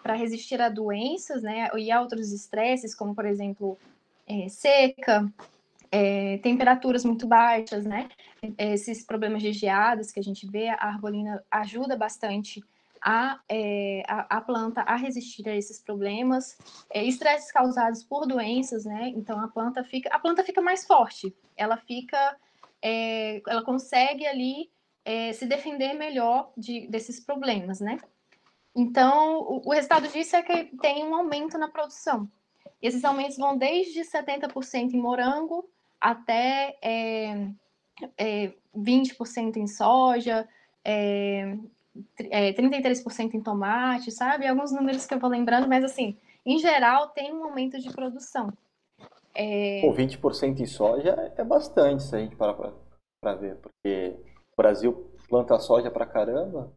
[0.02, 1.68] para resistir a doenças, né?
[1.76, 3.78] E a outros estresses, como por exemplo
[4.26, 5.32] é, seca,
[5.90, 8.08] é, temperaturas muito baixas, né?
[8.58, 12.62] Esses problemas de geadas que a gente vê, a arbolina ajuda bastante
[13.00, 16.58] a, é, a, a, planta a resistir a esses problemas,
[16.90, 19.12] é, estresses causados por doenças, né?
[19.14, 22.36] Então a planta fica, a planta fica mais forte, ela fica,
[22.82, 24.70] é, ela consegue ali
[25.04, 27.98] é, se defender melhor de, desses problemas, né?
[28.76, 32.28] Então o, o resultado disso é que tem um aumento na produção.
[32.82, 37.48] Esses aumentos vão desde 70% em morango até é,
[38.18, 40.46] é, 20% em soja,
[40.84, 41.56] é,
[42.30, 44.46] é, 33% em tomate, sabe?
[44.46, 48.52] Alguns números que eu vou lembrando, mas assim, em geral tem um aumento de produção.
[49.34, 49.80] É...
[49.80, 52.54] Pô, 20% em soja é bastante se a gente parar
[53.20, 54.16] para ver, porque
[54.52, 56.72] o Brasil planta soja para caramba.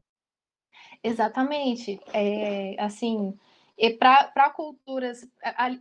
[1.03, 1.99] Exatamente.
[2.13, 3.37] É, assim,
[3.81, 5.25] e para culturas,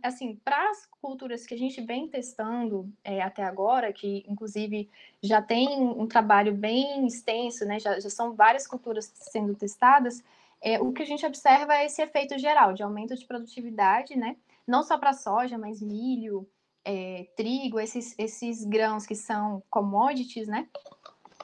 [0.01, 4.89] assim, para as culturas que a gente vem testando é, até agora, que inclusive
[5.21, 10.23] já tem um trabalho bem extenso, né, já, já são várias culturas sendo testadas,
[10.61, 14.37] é, o que a gente observa é esse efeito geral de aumento de produtividade, né,
[14.65, 16.49] não só para soja, mas milho,
[16.85, 20.69] é, trigo, esses, esses grãos que são commodities, né,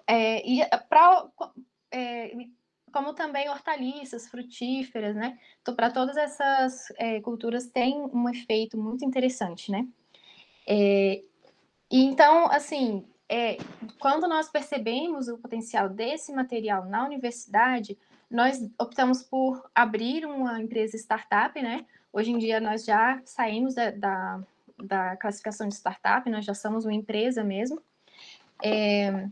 [0.08, 1.28] é, e para
[1.92, 2.34] é,
[2.96, 5.38] como também hortaliças, frutíferas, né?
[5.62, 9.86] Então, para todas essas é, culturas tem um efeito muito interessante, né?
[10.66, 11.22] É,
[11.92, 13.58] e então, assim, é,
[14.00, 17.98] quando nós percebemos o potencial desse material na universidade,
[18.32, 21.86] nós optamos por abrir uma empresa startup, né?
[22.14, 24.42] Hoje em dia nós já saímos da, da,
[24.82, 27.82] da classificação de startup, nós já somos uma empresa mesmo.
[28.64, 29.28] É,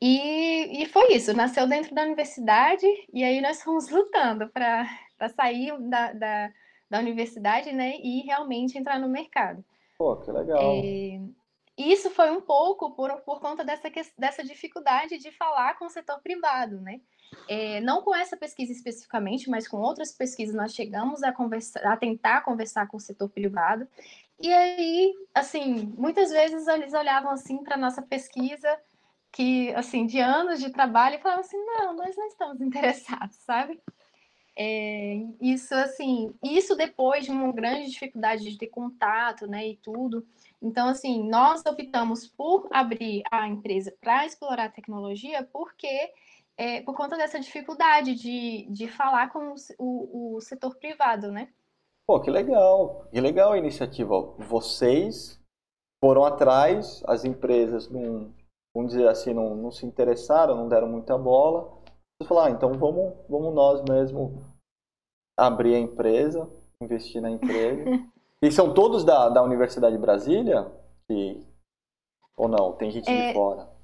[0.00, 4.86] e, e foi isso, nasceu dentro da universidade, e aí nós fomos lutando para
[5.34, 6.52] sair da, da,
[6.88, 9.64] da, universidade, né, e realmente entrar no mercado.
[9.98, 10.60] Pô, que legal.
[10.60, 11.20] É,
[11.76, 16.20] isso foi um pouco por, por conta dessa, dessa dificuldade de falar com o setor
[16.20, 17.00] privado, né?
[17.48, 21.34] É, não com essa pesquisa especificamente, mas com outras pesquisas nós chegamos a
[21.84, 23.86] a tentar conversar com o setor privado.
[24.40, 28.68] E aí, assim, muitas vezes eles olhavam assim para nossa pesquisa
[29.32, 33.80] que, assim, de anos de trabalho falavam assim, não, nós não estamos interessados, sabe?
[34.60, 40.26] É, isso, assim, isso depois de uma grande dificuldade de ter contato, né, e tudo.
[40.60, 46.12] Então, assim, nós optamos por abrir a empresa para explorar a tecnologia porque
[46.56, 51.48] é, por conta dessa dificuldade de, de falar com o, o setor privado, né?
[52.04, 54.20] Pô, que legal, que legal a iniciativa.
[54.38, 55.40] Vocês
[56.02, 57.88] foram atrás, as empresas
[58.74, 61.78] vamos dizer assim, não, não se interessaram, não deram muita bola.
[62.20, 64.42] Você falou, ah, então vamos, vamos nós mesmo
[65.36, 66.50] abrir a empresa,
[66.80, 67.84] investir na empresa.
[68.42, 70.70] e são todos da, da Universidade de Brasília?
[71.06, 71.44] Que...
[72.36, 72.72] Ou não?
[72.72, 73.28] Tem gente é...
[73.28, 73.78] de fora?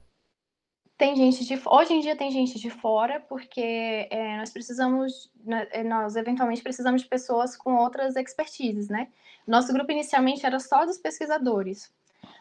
[0.97, 5.67] Tem gente de hoje em dia tem gente de fora porque é, nós precisamos né,
[5.73, 9.09] é, nós eventualmente precisamos de pessoas com outras expertises, né?
[9.45, 11.93] Nosso grupo inicialmente era só dos pesquisadores,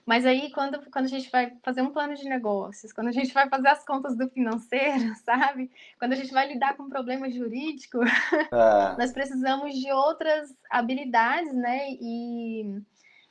[0.06, 3.34] mas aí, quando, quando a gente vai fazer um plano de negócios, quando a gente
[3.34, 5.72] vai fazer as contas do financeiro, sabe?
[5.98, 8.98] Quando a gente vai lidar com um problema jurídico, é.
[8.98, 11.92] nós precisamos de outras habilidades, né?
[12.02, 12.82] E,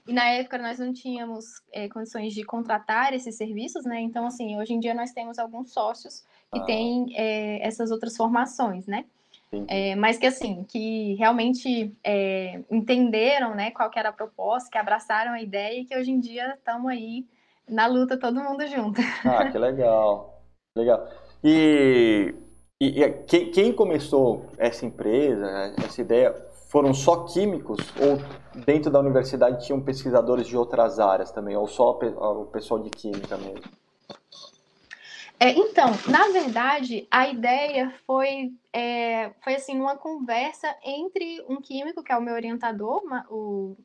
[0.06, 4.00] e na época nós não tínhamos é, condições de contratar esses serviços, né?
[4.00, 6.64] Então, assim, hoje em dia nós temos alguns sócios que ah.
[6.64, 9.04] têm é, essas outras formações, né?
[9.68, 14.78] É, mas que assim, que realmente é, entenderam né, qual que era a proposta, que
[14.78, 17.26] abraçaram a ideia e que hoje em dia estamos aí
[17.68, 19.00] na luta todo mundo junto.
[19.24, 20.42] Ah, que legal.
[20.76, 21.06] Legal.
[21.44, 22.34] E,
[22.80, 26.34] e, e quem, quem, começou essa empresa, essa ideia,
[26.68, 28.18] foram só químicos ou
[28.64, 33.36] dentro da universidade tinham pesquisadores de outras áreas também, ou só o pessoal de química
[33.36, 33.70] mesmo?
[35.42, 42.00] É, então, na verdade, a ideia foi, é, foi assim, uma conversa entre um químico,
[42.00, 43.76] que é o meu orientador, o,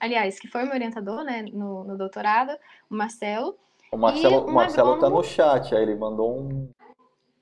[0.00, 2.50] aliás, que foi o meu orientador né, no, no doutorado,
[2.90, 3.56] o Marcelo.
[3.92, 6.68] O Marcelo, o Marcelo tá no chat, aí ele mandou um.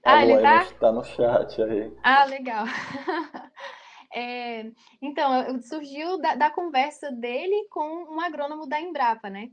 [0.05, 0.65] Ah, ele tá?
[0.65, 1.91] No, tá no chat aí.
[2.03, 2.67] Ah, legal.
[4.15, 4.71] É,
[5.01, 9.49] então, surgiu da, da, conversa dele com um agrônomo da Embrapa, né?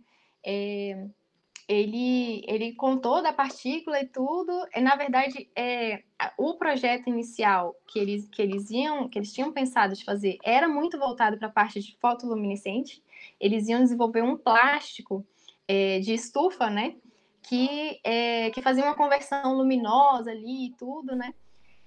[1.69, 4.51] Ele, ele contou da partícula e tudo.
[4.75, 6.01] E, na verdade, é,
[6.35, 10.67] o projeto inicial que eles, que eles iam, que eles tinham pensado de fazer, era
[10.67, 13.03] muito voltado para a parte de fotoluminescente.
[13.39, 15.23] Eles iam desenvolver um plástico
[15.67, 16.95] é, de estufa, né?
[17.43, 21.35] Que, é, que fazia uma conversão luminosa ali e tudo, né?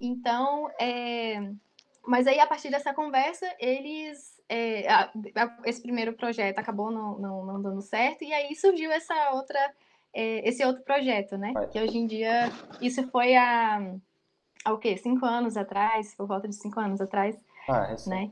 [0.01, 1.53] Então, é,
[2.07, 7.19] mas aí a partir dessa conversa, eles é, a, a, esse primeiro projeto acabou não,
[7.19, 9.59] não, não, dando certo, e aí surgiu essa outra,
[10.13, 11.55] é, esse outro projeto, né?
[11.73, 13.81] Que hoje em dia, isso foi há,
[14.63, 14.99] há o quê?
[14.99, 17.35] Cinco anos atrás, por volta de cinco anos atrás,
[17.67, 18.31] ah, é né?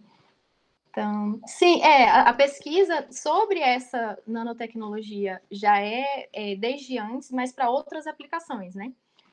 [0.90, 7.50] Então, sim, é, a, a, pesquisa sobre essa nanotecnologia já é, é desde antes, mas
[7.50, 8.92] para outras aplicações, né?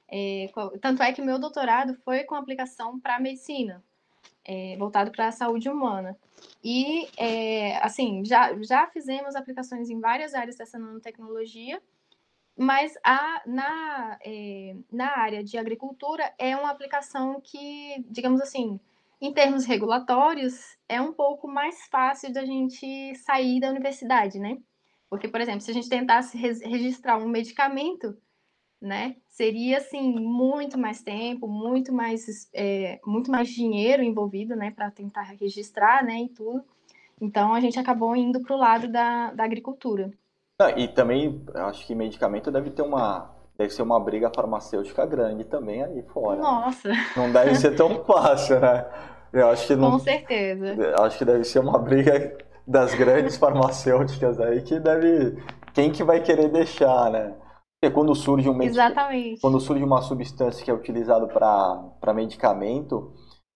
[0.10, 3.84] É, tanto é que o meu doutorado foi com aplicação para medicina,
[4.44, 6.18] é, voltado para a saúde humana.
[6.64, 11.82] E, é, assim, já, já fizemos aplicações em várias áreas dessa nanotecnologia,
[12.58, 18.80] mas a, na, é, na área de agricultura é uma aplicação que, digamos assim,
[19.20, 24.58] em termos regulatórios, é um pouco mais fácil da gente sair da universidade, né?
[25.10, 28.18] Porque, por exemplo, se a gente tentasse registrar um medicamento,
[28.82, 29.16] né?
[29.28, 35.24] Seria assim muito mais tempo, muito mais, é, muito mais dinheiro envolvido, né, para tentar
[35.24, 36.64] registrar, né, e tudo.
[37.20, 40.12] Então a gente acabou indo para o lado da, da agricultura.
[40.60, 45.44] Ah, e também acho que medicamento deve ter uma deve ser uma briga farmacêutica grande
[45.44, 46.40] também aí fora.
[46.40, 46.92] Nossa.
[47.16, 48.86] Não deve ser tão fácil, né?
[49.34, 49.92] Eu acho que não.
[49.92, 50.76] Com certeza.
[51.00, 55.38] Acho que deve ser uma briga das grandes farmacêuticas aí que deve
[55.74, 57.34] quem que vai querer deixar, né?
[57.80, 59.40] Porque quando surge um Exatamente.
[59.40, 63.14] quando surge uma substância que é utilizada para medicamento,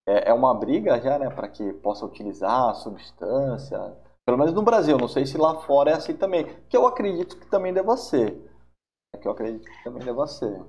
[0.08, 3.80] é, é, uma briga já, né, para que possa utilizar a substância.
[4.24, 6.46] Pelo menos no Brasil, não sei se lá fora é assim também.
[6.70, 8.40] Que eu acredito que também deva ser.
[9.14, 10.64] É que eu acredito que também deva ser.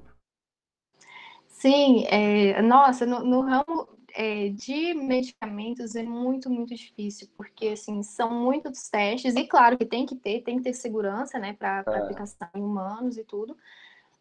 [1.46, 8.02] Sim, é, nossa, no, no ramo é, de medicamentos é muito, muito difícil, porque assim,
[8.02, 11.84] são muitos testes, e claro que tem que ter, tem que ter segurança, né, para
[11.86, 11.96] é.
[11.98, 13.56] aplicação em humanos e tudo.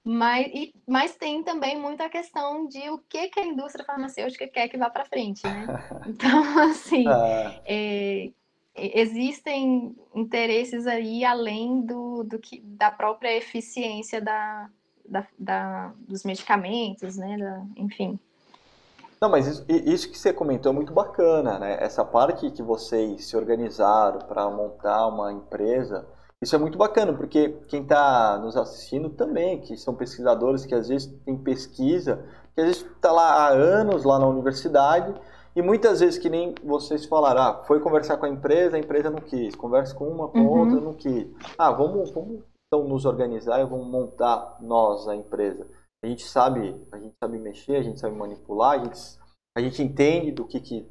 [0.04, 4.68] Mas, e, mas tem também muita questão de o que, que a indústria farmacêutica quer
[4.68, 5.68] que vá para frente, né?
[6.08, 7.06] Então, assim,
[7.66, 8.32] é,
[8.76, 14.72] existem interesses aí além do, do que, da própria eficiência da,
[15.08, 17.38] da, da dos medicamentos, né?
[17.38, 18.20] Da, enfim.
[19.24, 21.78] Não, mas isso, isso, que você comentou é muito bacana, né?
[21.80, 26.08] Essa parte que vocês se organizaram para montar uma empresa,
[26.42, 30.88] isso é muito bacana, porque quem está nos assistindo também, que são pesquisadores que às
[30.88, 35.14] vezes tem pesquisa, que às vezes está lá há anos lá na universidade,
[35.56, 39.12] e muitas vezes que nem vocês falaram, ah, foi conversar com a empresa, a empresa
[39.12, 40.60] não quis, conversa com uma, com uhum.
[40.62, 41.28] outra, não quis.
[41.60, 42.42] Ah, vamos, vamos
[42.74, 45.68] então nos organizar e vamos montar nós a empresa.
[46.04, 49.00] A gente sabe, a gente sabe mexer, a gente sabe manipular, a gente,
[49.56, 50.88] a gente entende do que, que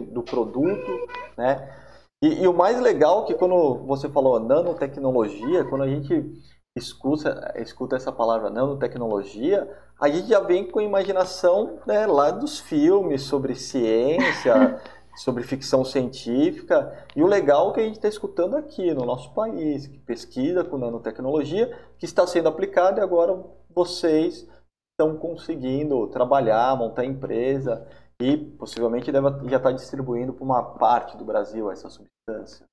[0.00, 0.90] do produto,
[1.36, 1.78] né?
[2.22, 6.32] E, e, o mais legal é que quando você falou nanotecnologia, quando a gente
[6.76, 9.68] escuta, escuta essa palavra nanotecnologia,
[10.00, 14.80] a gente já vem com a imaginação né, lá dos filmes sobre ciência,
[15.16, 17.06] sobre ficção científica.
[17.14, 20.64] E o legal é que a gente está escutando aqui no nosso país, que pesquisa
[20.64, 23.44] com nanotecnologia, que está sendo aplicada e agora
[23.74, 24.48] vocês
[24.92, 27.86] estão conseguindo trabalhar, montar empresa
[28.20, 32.66] e possivelmente deve, já estar tá distribuindo para uma parte do Brasil essa substância.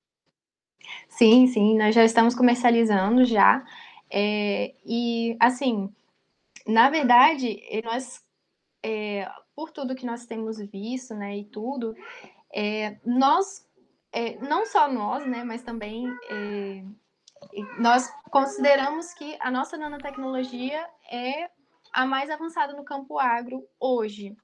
[1.08, 3.64] Sim, sim, nós já estamos comercializando já.
[4.10, 5.92] É, e assim,
[6.66, 8.24] na verdade, nós,
[8.82, 11.94] é, por tudo que nós temos visto, né, e tudo,
[12.52, 13.66] é, nós,
[14.12, 16.84] é, não só nós, né, mas também é,
[17.78, 21.50] nós consideramos que a nossa nanotecnologia é
[21.92, 24.36] a mais avançada no campo agro hoje,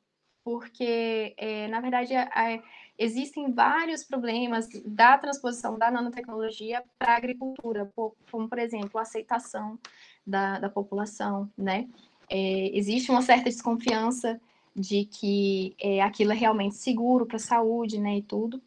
[0.43, 2.63] porque, é, na verdade, é,
[2.99, 7.91] existem vários problemas da transposição da nanotecnologia para a agricultura,
[8.31, 9.79] como, por exemplo, a aceitação
[10.27, 11.89] da, da população, né?
[12.29, 14.41] É, existe uma certa desconfiança
[14.75, 18.61] de que é, aquilo é realmente seguro para a saúde, né, e tudo.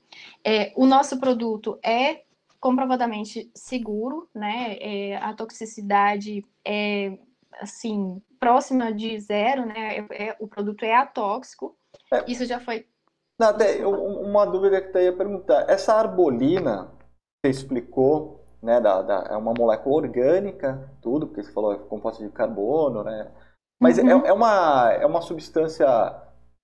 [0.44, 2.24] É, o nosso produto é
[2.60, 4.78] comprovadamente seguro, né?
[4.80, 7.18] É, a toxicidade é
[7.62, 9.98] assim próxima de zero, né?
[9.98, 11.76] É, é, o produto é atóxico.
[12.12, 12.30] É.
[12.32, 12.86] Isso já foi.
[13.40, 15.70] Não, até uma dúvida que eu ia perguntar.
[15.70, 16.92] Essa arbolina,
[17.42, 18.80] você explicou, né?
[18.82, 23.32] Da, da, é uma molécula orgânica, tudo, porque você falou é composta de carbono, né?
[23.82, 24.26] Mas é, uhum.
[24.26, 25.88] é, é, uma, é uma substância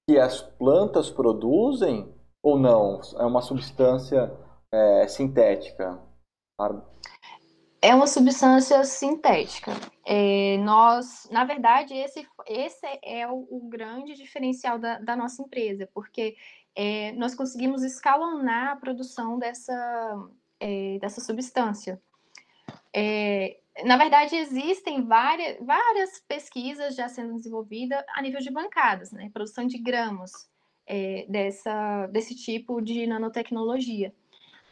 [0.08, 3.00] que as plantas produzem ou não?
[3.18, 4.32] É uma substância
[4.76, 6.00] é, sintética?
[7.82, 9.72] É uma substância sintética.
[10.06, 15.88] É, nós, na verdade, esse, esse é o, o grande diferencial da, da, nossa empresa,
[15.94, 16.36] porque
[16.76, 22.02] é, nós conseguimos escalonar a produção dessa, é, dessa substância.
[22.94, 29.30] É, na verdade, existem várias, várias pesquisas já sendo desenvolvidas a nível de bancadas, né?
[29.34, 30.32] Produção de gramos
[30.88, 34.14] é, dessa, desse tipo de nanotecnologia.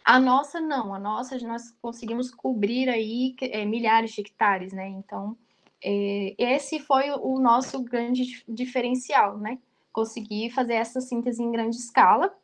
[0.03, 4.87] A nossa não, a nossa nós conseguimos cobrir aí é, milhares de hectares, né?
[4.89, 5.37] Então,
[5.81, 9.59] é, esse foi o nosso grande diferencial, né?
[9.93, 12.35] Conseguir fazer essa síntese em grande escala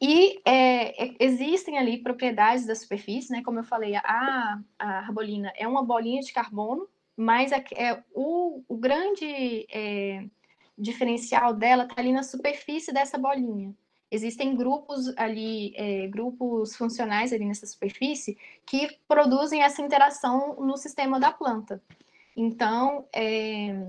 [0.00, 3.42] e é, existem ali propriedades da superfície, né?
[3.42, 6.86] Como eu falei, a, a arbolina é uma bolinha de carbono,
[7.16, 9.66] mas é, é o, o, grande
[10.76, 13.74] diferencial dela está ali na superfície dessa bolinha.
[14.12, 18.36] Existem grupos ali, é, grupos funcionais ali nessa superfície
[18.66, 21.82] que produzem essa interação no sistema da planta.
[22.36, 23.86] Então, é,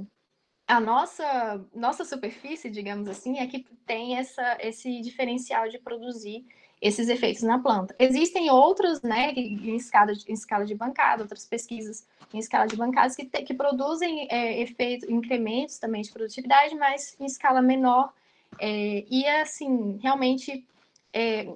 [0.66, 6.46] a nossa, nossa superfície, digamos assim, é que tem essa, esse diferencial de produzir
[6.82, 7.94] esses efeitos na planta.
[8.00, 12.76] Existem outros, né, em escala de, em escala de bancada, outras pesquisas em escala de
[12.76, 18.14] bancadas que, que produzem é, efeitos, incrementos também de produtividade, mas em escala menor.
[18.60, 20.68] É, e, assim, realmente,
[21.12, 21.48] é,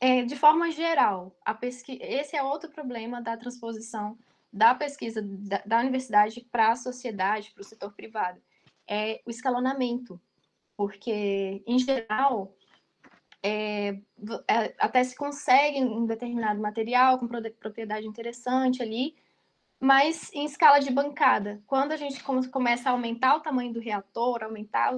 [0.00, 1.98] é de forma geral, a pesqui...
[2.02, 4.18] esse é outro problema da transposição
[4.52, 8.40] da pesquisa da, da universidade para a sociedade, para o setor privado,
[8.86, 10.20] é o escalonamento,
[10.76, 12.54] porque, em geral,
[13.42, 13.98] é,
[14.46, 19.16] é, até se consegue um determinado material com propriedade interessante ali,
[19.82, 21.60] mas em escala de bancada.
[21.66, 24.94] Quando a gente começa a aumentar o tamanho do reator, aumentar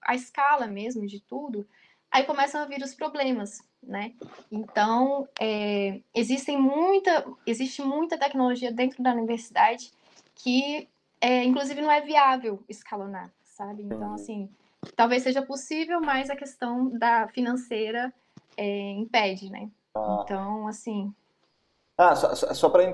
[0.00, 1.66] a, escala mesmo de tudo,
[2.08, 4.14] aí começam a vir os problemas, né?
[4.48, 9.90] Então, é, existem muita, existe muita tecnologia dentro da universidade
[10.36, 10.88] que,
[11.20, 13.82] é, inclusive, não é viável escalonar, sabe?
[13.82, 14.48] Então, assim,
[14.94, 18.14] talvez seja possível, mas a questão da financeira
[18.56, 19.68] é, impede, né?
[19.96, 20.20] Ah.
[20.22, 21.12] Então, assim...
[21.98, 22.84] Ah, só, só para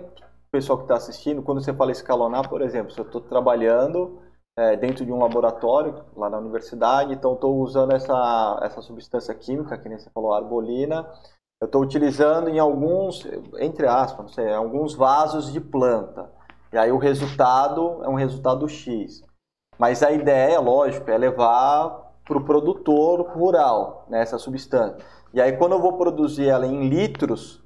[0.53, 4.21] pessoal que está assistindo, quando você fala escalonar, por exemplo, se eu estou trabalhando
[4.57, 9.79] é, dentro de um laboratório lá na universidade, então estou usando essa, essa substância química,
[9.79, 11.09] que nem você falou, arbolina,
[11.59, 13.27] eu estou utilizando em alguns,
[13.59, 16.31] entre aspas, não sei, alguns vasos de planta.
[16.71, 19.25] E aí o resultado é um resultado X.
[19.79, 24.99] Mas a ideia, lógico, é levar para o produtor rural né, essa substância.
[25.33, 27.62] E aí quando eu vou produzir ela em litros,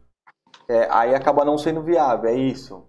[0.69, 2.87] é, aí acaba não sendo viável, é isso?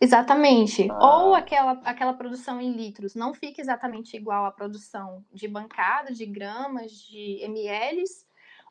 [0.00, 0.88] Exatamente.
[0.90, 1.18] Ah.
[1.18, 6.24] Ou aquela, aquela produção em litros não fica exatamente igual à produção de bancada, de
[6.24, 8.02] gramas, de ml,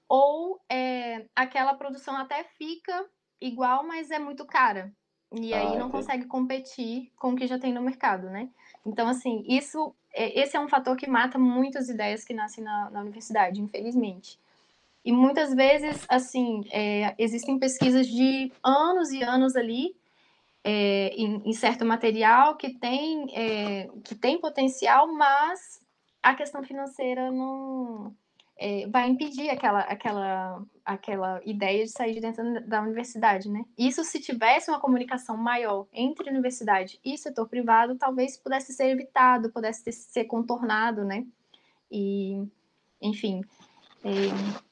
[0.07, 3.05] ou é, aquela produção até fica
[3.39, 4.91] igual, mas é muito cara.
[5.32, 8.49] E aí ah, não consegue competir com o que já tem no mercado, né?
[8.84, 12.89] Então, assim, isso, é, esse é um fator que mata muitas ideias que nascem na,
[12.89, 14.39] na universidade, infelizmente.
[15.04, 19.95] E muitas vezes, assim, é, existem pesquisas de anos e anos ali
[20.64, 25.80] é, em, em, certo material que tem, é, que tem potencial, mas
[26.22, 28.14] a questão financeira não
[28.58, 33.64] é, vai impedir aquela, aquela, aquela ideia de sair de dentro da universidade, né?
[33.78, 39.50] Isso se tivesse uma comunicação maior entre universidade e setor privado, talvez pudesse ser evitado,
[39.50, 41.26] pudesse ser contornado, né?
[41.89, 42.43] E,
[43.02, 43.41] enfim.
[44.04, 44.69] É,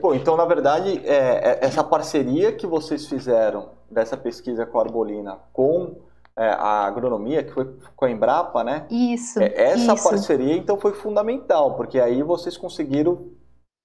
[0.00, 4.82] pô, então, na verdade, é, é, essa parceria que vocês fizeram dessa pesquisa com a
[4.82, 6.00] Arbolina com
[6.38, 8.86] é, a agronomia, que foi com a Embrapa, né?
[8.90, 9.40] Isso.
[9.40, 10.08] É, essa isso.
[10.08, 13.30] parceria, então, foi fundamental, porque aí vocês conseguiram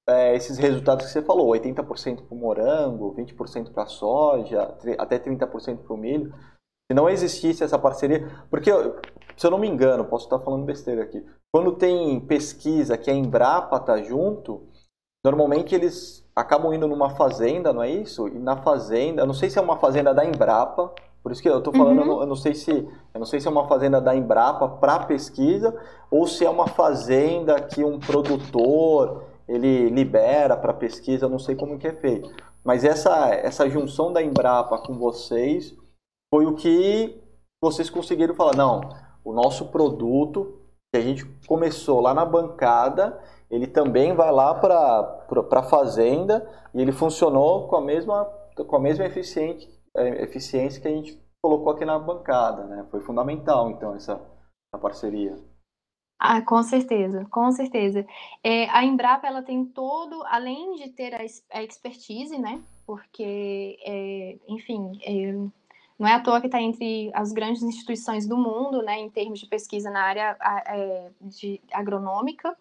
[0.10, 5.18] é, esses resultados que você falou: 80% para o morango, 20% para a soja, até
[5.18, 6.34] 30% para o milho.
[6.90, 8.70] Se não existisse essa parceria, porque,
[9.38, 13.14] se eu não me engano, posso estar falando besteira aqui, quando tem pesquisa que a
[13.14, 14.68] Embrapa está junto,
[15.24, 18.28] normalmente eles acabam indo numa fazenda, não é isso?
[18.28, 21.50] E na fazenda, eu não sei se é uma fazenda da Embrapa, por isso que
[21.50, 22.22] eu estou falando, uhum.
[22.22, 25.78] eu não sei se eu não sei se é uma fazenda da Embrapa para pesquisa
[26.10, 31.56] ou se é uma fazenda que um produtor ele libera para pesquisa, eu não sei
[31.56, 32.34] como que é feito.
[32.64, 35.76] Mas essa essa junção da Embrapa com vocês
[36.34, 37.22] foi o que
[37.64, 38.82] vocês conseguiram falar, não,
[39.24, 40.58] o nosso produto
[40.92, 43.20] que a gente começou lá na bancada,
[43.52, 48.26] ele também vai lá para a fazenda e ele funcionou com a mesma,
[48.56, 52.64] com a mesma eficiente, é, eficiência que a gente colocou aqui na bancada.
[52.64, 52.88] Né?
[52.90, 55.38] Foi fundamental, então, essa, essa parceria.
[56.18, 58.06] Ah, com certeza, com certeza.
[58.44, 61.20] É, a Embrapa ela tem todo, além de ter a,
[61.52, 62.64] a expertise, né?
[62.86, 65.32] porque, é, enfim, é,
[65.98, 69.40] não é à toa que está entre as grandes instituições do mundo, né, em termos
[69.40, 70.36] de pesquisa na área
[70.68, 72.54] é, de agronômica.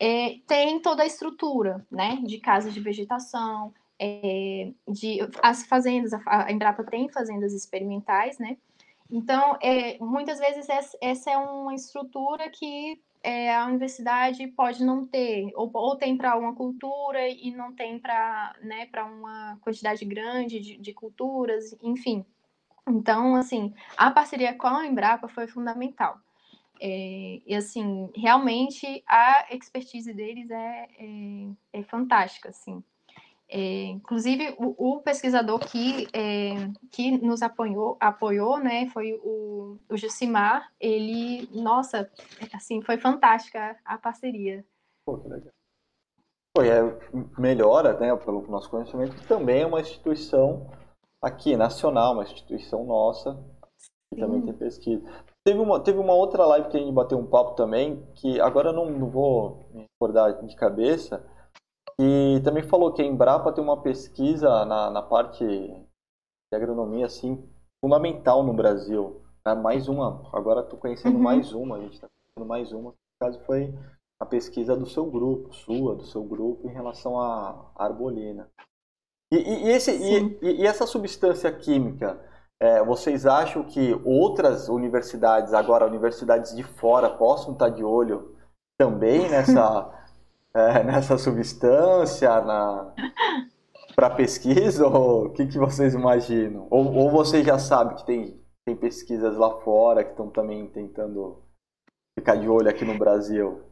[0.00, 6.50] É, tem toda a estrutura, né, de casas de vegetação, é, de as fazendas, a
[6.50, 8.56] Embrapa tem fazendas experimentais, né?
[9.10, 10.66] Então, é, muitas vezes
[11.00, 16.36] essa é uma estrutura que é, a universidade pode não ter, ou, ou tem para
[16.36, 22.24] uma cultura e não tem para né, uma quantidade grande de, de culturas, enfim.
[22.88, 26.18] Então, assim, a parceria com a Embrapa foi fundamental.
[26.82, 32.82] É, e assim, realmente a expertise deles é, é, é fantástica, assim.
[33.52, 36.54] É, inclusive, o, o, pesquisador que, é,
[36.90, 40.72] que nos apoiou, apoiou né, foi o, o Jucimar.
[40.80, 42.08] Ele, nossa,
[42.54, 44.64] assim, foi fantástica a parceria.
[45.04, 45.52] Pô, que legal.
[46.54, 46.80] Pô, é,
[47.38, 50.70] melhora, né, pelo nosso conhecimento, que também é uma instituição
[51.20, 53.34] aqui, nacional, uma instituição nossa,
[54.08, 54.20] que Sim.
[54.20, 55.24] também tem pesquisa.
[55.46, 58.72] Teve uma, teve uma outra live que a gente bateu um papo também, que agora
[58.72, 61.24] não, não vou me recordar de cabeça,
[61.98, 67.46] e também falou que a Embrapa tem uma pesquisa na, na parte de agronomia assim,
[67.82, 69.22] fundamental no Brasil.
[69.46, 69.54] Né?
[69.54, 71.22] Mais uma, agora estou conhecendo uhum.
[71.22, 72.90] mais uma, a gente está conhecendo mais uma.
[72.90, 73.74] No caso foi
[74.20, 78.48] a pesquisa do seu grupo, sua, do seu grupo, em relação à arbolina.
[79.32, 82.18] E, e, e esse, e, e, essa substância química,
[82.60, 88.36] é, vocês acham que outras universidades, agora universidades de fora, possam estar de olho
[88.78, 89.90] também nessa
[90.52, 92.92] é, nessa substância, na
[93.94, 96.66] para pesquisa, ou o que, que vocês imaginam?
[96.70, 101.42] Ou, ou você já sabe que tem, tem pesquisas lá fora que estão também tentando
[102.18, 103.62] ficar de olho aqui no Brasil?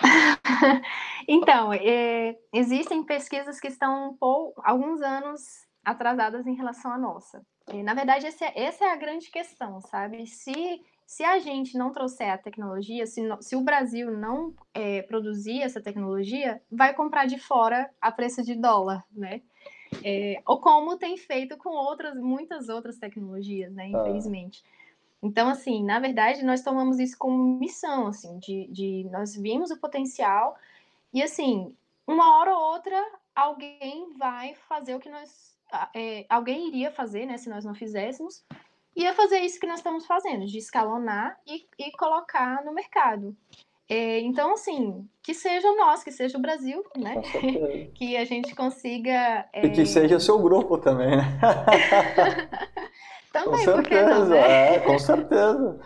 [1.28, 5.40] então, é, existem pesquisas que estão por alguns anos
[5.84, 7.40] atrasadas em relação à nossa.
[7.72, 10.26] Na verdade, esse é, essa é a grande questão, sabe?
[10.26, 15.60] Se se a gente não trouxer a tecnologia, se, se o Brasil não é, produzir
[15.60, 19.42] essa tecnologia, vai comprar de fora a preço de dólar, né?
[20.02, 23.92] É, ou como tem feito com outras, muitas outras tecnologias, né?
[23.94, 24.00] Ah.
[24.00, 24.64] Infelizmente.
[25.22, 29.78] Então, assim, na verdade, nós tomamos isso como missão, assim, de, de nós vimos o
[29.78, 30.56] potencial
[31.12, 31.74] e, assim,
[32.06, 33.00] uma hora ou outra,
[33.34, 35.53] alguém vai fazer o que nós,
[35.94, 37.36] é, alguém iria fazer, né?
[37.36, 38.44] Se nós não fizéssemos,
[38.96, 43.36] é fazer isso que nós estamos fazendo, de escalonar e, e colocar no mercado.
[43.88, 47.20] É, então, assim, que seja nós, que seja o Brasil, né?
[47.94, 49.46] que a gente consiga.
[49.52, 49.66] É...
[49.66, 51.24] E que seja seu grupo também, né?
[53.32, 54.76] também, com certeza, não, né?
[54.76, 55.80] é, com certeza.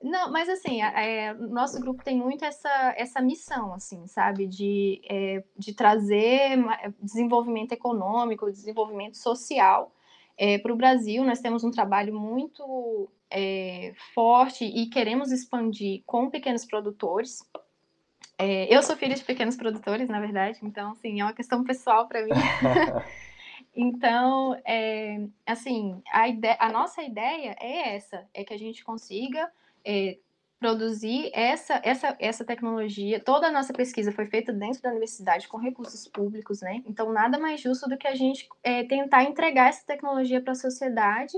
[0.00, 4.46] Não, mas assim, é, nosso grupo tem muito essa, essa missão, assim, sabe?
[4.46, 6.56] De, é, de trazer
[7.02, 9.92] desenvolvimento econômico, desenvolvimento social
[10.36, 16.30] é, para o Brasil, nós temos um trabalho muito é, forte e queremos expandir com
[16.30, 17.40] pequenos produtores.
[18.38, 22.06] É, eu sou filha de pequenos produtores, na verdade, então, assim, é uma questão pessoal
[22.06, 22.30] para mim.
[23.74, 29.50] então, é, assim, a, ideia, a nossa ideia é essa, é que a gente consiga
[29.88, 30.18] é,
[30.60, 33.18] produzir essa, essa, essa tecnologia.
[33.18, 36.82] Toda a nossa pesquisa foi feita dentro da universidade com recursos públicos, né?
[36.84, 40.56] Então, nada mais justo do que a gente é, tentar entregar essa tecnologia para a
[40.56, 41.32] sociedade.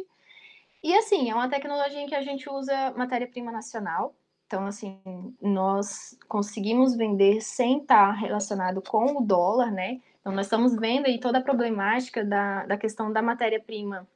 [0.82, 4.14] E, assim, é uma tecnologia em que a gente usa matéria-prima nacional.
[4.46, 4.98] Então, assim,
[5.40, 10.01] nós conseguimos vender sem estar relacionado com o dólar, né?
[10.20, 14.09] Então, nós estamos vendo aí toda a problemática da, da questão da matéria-prima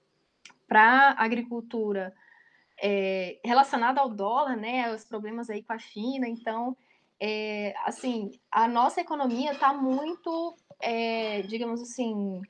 [0.67, 2.13] para a agricultura
[2.81, 6.77] é, relacionado ao dólar, né, os problemas aí com a China, então,
[7.21, 12.43] é, assim, a nossa economia está muito, é, digamos assim,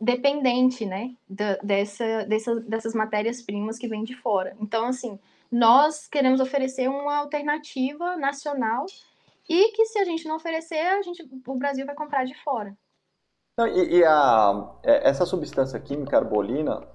[0.00, 4.56] dependente, né, da, dessa, dessa, dessas matérias-primas que vêm de fora.
[4.60, 5.18] Então, assim,
[5.50, 8.86] nós queremos oferecer uma alternativa nacional
[9.48, 12.76] e que se a gente não oferecer, a gente, o Brasil vai comprar de fora.
[13.58, 16.86] e, e a, é, essa substância química arbolina,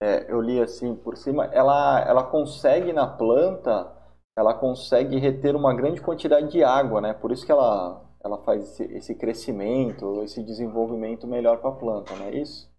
[0.00, 3.92] é, eu li assim por cima, ela, ela consegue na planta,
[4.36, 7.12] ela consegue reter uma grande quantidade de água, né?
[7.12, 12.14] Por isso que ela, ela faz esse, esse crescimento, esse desenvolvimento melhor para a planta,
[12.16, 12.72] não é isso?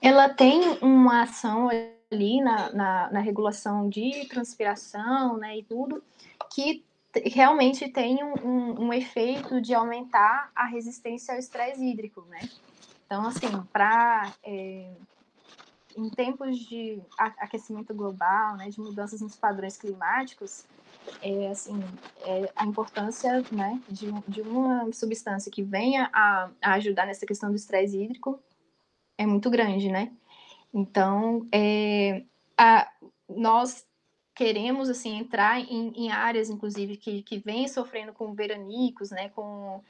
[0.00, 6.02] Ela tem uma ação ali na, na, na regulação de transpiração, né, e tudo,
[6.52, 6.84] que
[7.26, 12.40] realmente tem um, um, um, efeito de aumentar a resistência ao estresse hídrico, né?
[13.06, 14.90] Então, assim, para é,
[15.96, 20.64] em tempos de aquecimento global, né, de mudanças nos padrões climáticos,
[21.22, 21.78] é, assim,
[22.22, 27.50] é, a importância né, de, de uma substância que venha a, a ajudar nessa questão
[27.50, 28.40] do estresse hídrico
[29.16, 30.12] é muito grande, né?
[30.72, 32.24] Então, é,
[32.56, 32.90] a,
[33.28, 33.86] nós
[34.34, 39.80] queremos assim entrar em, em, áreas, inclusive, que, que vêm sofrendo com veranicos, né, com,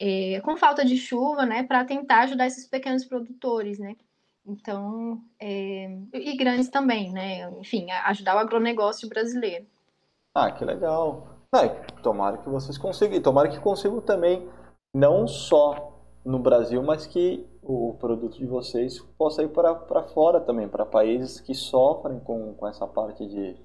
[0.00, 3.96] é, com falta de chuva, né, para tentar ajudar esses pequenos produtores, né.
[4.46, 9.66] Então, é, e grandes também, né, enfim, ajudar o agronegócio brasileiro.
[10.34, 11.28] Ah, que legal.
[12.02, 14.48] Tomara que vocês consigam, tomara que consigam também,
[14.92, 15.92] não só
[16.24, 21.40] no Brasil, mas que o produto de vocês possa ir para fora também, para países
[21.40, 23.56] que sofrem com, com essa parte de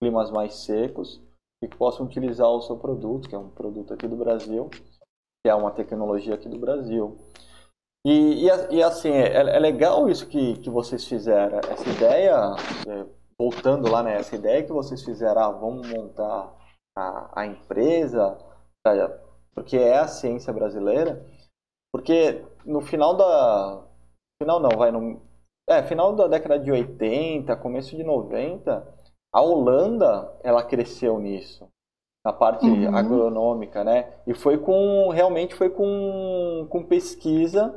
[0.00, 1.22] climas mais secos
[1.62, 4.68] e que possam utilizar o seu produto, que é um produto aqui do Brasil,
[5.42, 7.18] que é uma tecnologia aqui do Brasil.
[8.06, 11.58] E, e, e assim, é, é, legal isso que, que vocês fizeram.
[11.58, 12.34] Essa ideia,
[12.88, 13.06] é,
[13.38, 16.52] voltando lá, né, essa ideia que vocês fizeram, ah, vamos montar
[16.96, 18.38] a, a empresa,
[19.54, 21.24] porque é a ciência brasileira,
[21.92, 23.84] porque no final da.
[24.40, 25.20] Final não, vai no.
[25.68, 28.84] É, final da década de 80, começo de 90,
[29.32, 31.68] a Holanda ela cresceu nisso,
[32.24, 32.94] na parte uhum.
[32.94, 34.12] agronômica, né?
[34.26, 35.08] E foi com.
[35.10, 37.74] Realmente foi com, com pesquisa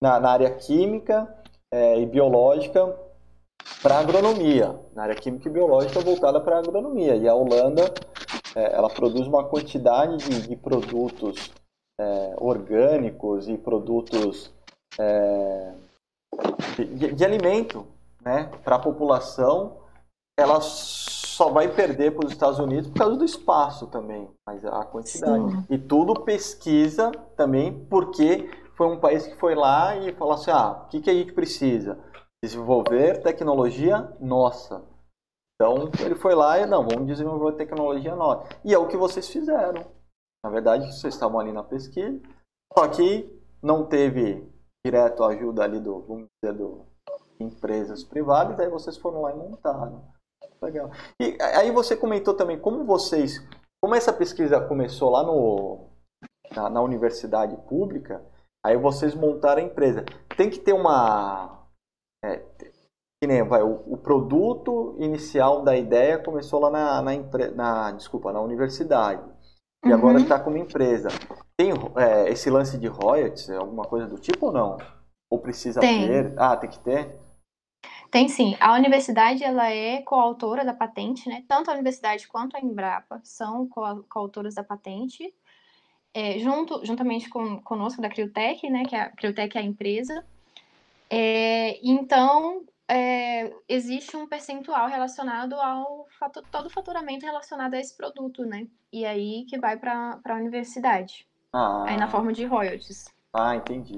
[0.00, 1.28] na, na área química
[1.72, 2.96] é, e biológica
[3.82, 7.16] para agronomia, na área química e biológica voltada para agronomia.
[7.16, 7.92] E a Holanda,
[8.54, 11.50] é, ela produz uma quantidade de, de produtos
[11.98, 14.54] é, orgânicos e produtos
[16.76, 17.86] de, de, alimento
[18.22, 19.78] né, para a população,
[20.38, 20.60] ela
[21.36, 25.50] só vai perder para os Estados Unidos por causa do espaço também, mas a quantidade.
[25.50, 25.66] Sim.
[25.68, 30.70] E tudo pesquisa também, porque foi um país que foi lá e falou assim: ah,
[30.70, 32.02] o que, que a gente precisa?
[32.42, 34.82] Desenvolver tecnologia nossa.
[35.54, 38.48] Então ele foi lá e não, vamos desenvolver tecnologia nossa.
[38.64, 39.84] E é o que vocês fizeram.
[40.42, 42.18] Na verdade, vocês estavam ali na pesquisa,
[42.72, 43.30] só que
[43.62, 44.50] não teve
[44.86, 46.86] direto ajuda ali do, vamos dizer, do
[47.38, 50.15] empresas privadas, aí vocês foram lá e montaram.
[50.66, 50.90] Legal.
[51.20, 53.40] E aí você comentou também como vocês,
[53.80, 55.86] como essa pesquisa começou lá no,
[56.54, 58.20] na, na universidade pública,
[58.64, 60.04] aí vocês montaram a empresa.
[60.36, 61.64] Tem que ter uma.
[62.24, 62.42] É,
[63.22, 67.12] que nem, vai, o, o, produto inicial da ideia começou lá na, na,
[67.54, 69.22] na, desculpa, na universidade
[69.84, 69.94] e uhum.
[69.94, 71.08] agora está como empresa.
[71.56, 74.78] Tem é, esse lance de royalties, alguma coisa do tipo ou não?
[75.30, 76.06] Ou precisa tem.
[76.06, 76.34] ter?
[76.36, 77.18] Ah, tem que ter?
[78.10, 78.56] Tem sim.
[78.60, 81.44] A universidade ela é coautora da patente, né?
[81.48, 83.68] Tanto a universidade quanto a Embrapa são
[84.08, 85.34] coautoras da patente,
[86.14, 88.84] é, junto, juntamente com conosco da Criotech, né?
[88.84, 90.24] Que é a Criotech é a empresa.
[91.10, 97.96] É, então, é, existe um percentual relacionado ao fator, todo o faturamento relacionado a esse
[97.96, 98.66] produto, né?
[98.92, 101.26] E aí que vai para a universidade.
[101.52, 101.84] Ah.
[101.86, 103.08] Aí na forma de royalties.
[103.32, 103.96] Ah, entendi.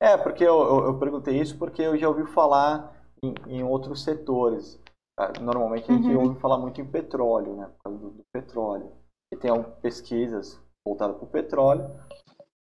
[0.00, 4.02] É, porque eu, eu, eu perguntei isso porque eu já ouvi falar em, em outros
[4.02, 4.80] setores.
[5.18, 6.28] Ah, normalmente a gente uhum.
[6.28, 7.66] ouve falar muito em petróleo, né?
[7.66, 8.92] Por causa do, do petróleo.
[9.32, 9.50] E tem
[9.82, 11.90] pesquisas voltadas para o petróleo.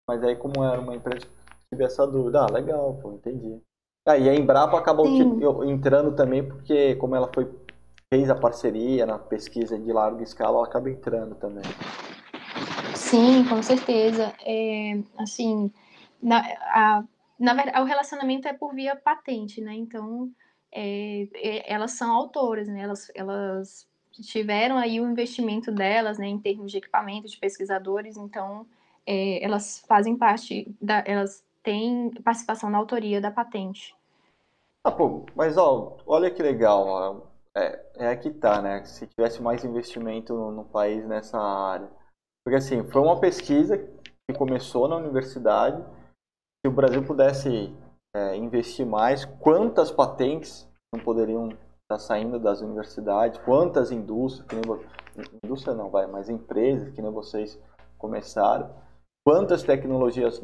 [0.09, 1.32] Mas aí, como era uma empresa que
[1.70, 3.61] tive essa dúvida, ah, legal, pô, entendi.
[4.07, 5.07] Ah, e a Embrapa acabou
[5.66, 7.46] entrando também porque, como ela foi
[8.11, 11.64] fez a parceria na pesquisa de larga escala, ela acaba entrando também.
[12.94, 14.32] Sim, com certeza.
[14.44, 15.70] É, assim,
[16.22, 17.05] na, a,
[17.39, 19.74] na verdade, o relacionamento é por via patente, né?
[19.74, 20.30] Então,
[20.72, 22.80] é, é, elas são autoras, né?
[22.80, 23.89] Elas, elas
[24.22, 28.66] tiveram aí o investimento delas, né, em termos de equipamento, de pesquisadores, então
[29.07, 33.97] é, elas fazem parte da, elas têm participação na autoria da patente.
[34.84, 37.20] Ah, pô, mas ó, olha que legal, ó.
[37.57, 38.84] É, é que tá, né?
[38.84, 41.91] Se tivesse mais investimento no, no, país nessa área.
[42.45, 45.82] Porque assim, foi uma pesquisa que começou na universidade.
[46.64, 47.72] Se o Brasil pudesse
[48.14, 54.56] é, investir mais, quantas patentes não poderiam estar tá saindo das universidades, quantas indústrias, que
[54.56, 57.59] nem, indústria não vai, mas empresas que nem vocês
[57.96, 58.70] começaram,
[59.24, 60.40] quantas tecnologias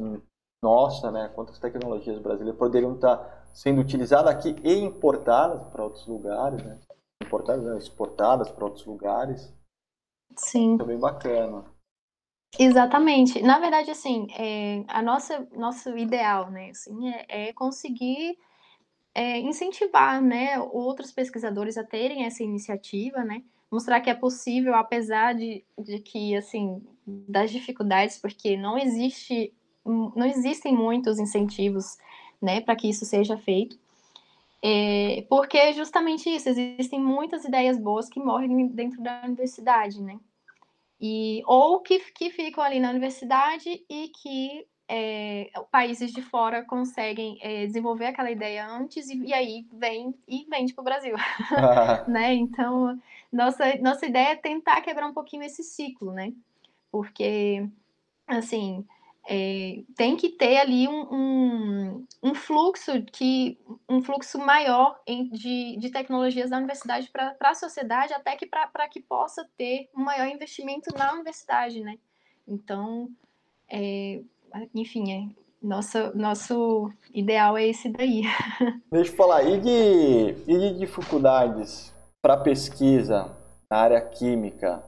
[0.64, 1.30] nossa, né?
[1.34, 6.78] Quantas tecnologias brasileiras poderiam estar sendo utilizadas aqui e importadas para outros lugares, né?
[7.22, 7.76] Importadas, né?
[7.76, 9.52] exportadas para outros lugares.
[10.36, 10.78] Sim.
[10.78, 11.64] Também bacana.
[12.58, 13.42] Exatamente.
[13.42, 18.38] Na verdade, assim, é, a nossa nosso ideal, né, assim, é, é conseguir
[19.14, 25.34] é, incentivar, né, outros pesquisadores a terem essa iniciativa, né, mostrar que é possível, apesar
[25.34, 29.52] de, de que, assim, das dificuldades, porque não existe
[29.86, 31.98] não existem muitos incentivos
[32.40, 33.78] né, para que isso seja feito.
[34.62, 40.18] É, porque é justamente isso, existem muitas ideias boas que morrem dentro da universidade, né?
[41.06, 47.36] E, ou que, que ficam ali na universidade e que é, países de fora conseguem
[47.42, 51.14] é, desenvolver aquela ideia antes e, e aí vem e vende para o Brasil,
[52.08, 52.32] né?
[52.32, 52.98] Então
[53.30, 56.32] nossa nossa ideia é tentar quebrar um pouquinho esse ciclo, né?
[56.90, 57.68] Porque
[58.26, 58.82] assim
[59.26, 63.58] é, tem que ter ali um, um, um, fluxo que
[63.88, 68.88] um fluxo maior em, de, de tecnologias da universidade para a sociedade, até que para
[68.88, 71.98] que possa ter um maior investimento na universidade, né?
[72.46, 73.08] Então,
[73.68, 74.20] é,
[74.74, 78.22] enfim, é, nosso, nosso ideal é esse daí.
[78.92, 83.34] Deixa eu falar, e de, e de dificuldades para pesquisa
[83.70, 84.84] na área química?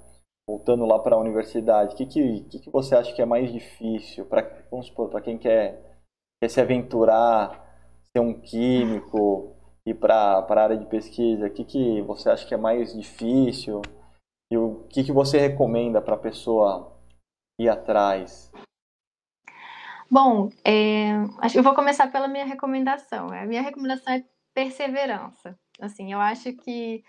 [0.48, 4.24] Voltando lá para a universidade, o que, que, que, você acha que é mais difícil
[4.26, 5.98] para, vamos supor, para quem quer,
[6.40, 7.64] quer se aventurar,
[8.12, 12.54] ser um químico, ir para a área de pesquisa, o que, que você acha que
[12.54, 13.82] é mais difícil
[14.50, 16.96] e o que, que você recomenda para a pessoa
[17.58, 18.52] ir atrás?
[20.08, 23.28] Bom, é, acho que eu vou começar pela minha recomendação.
[23.32, 24.24] A minha recomendação é
[24.54, 25.58] perseverança.
[25.80, 27.02] Assim, eu acho que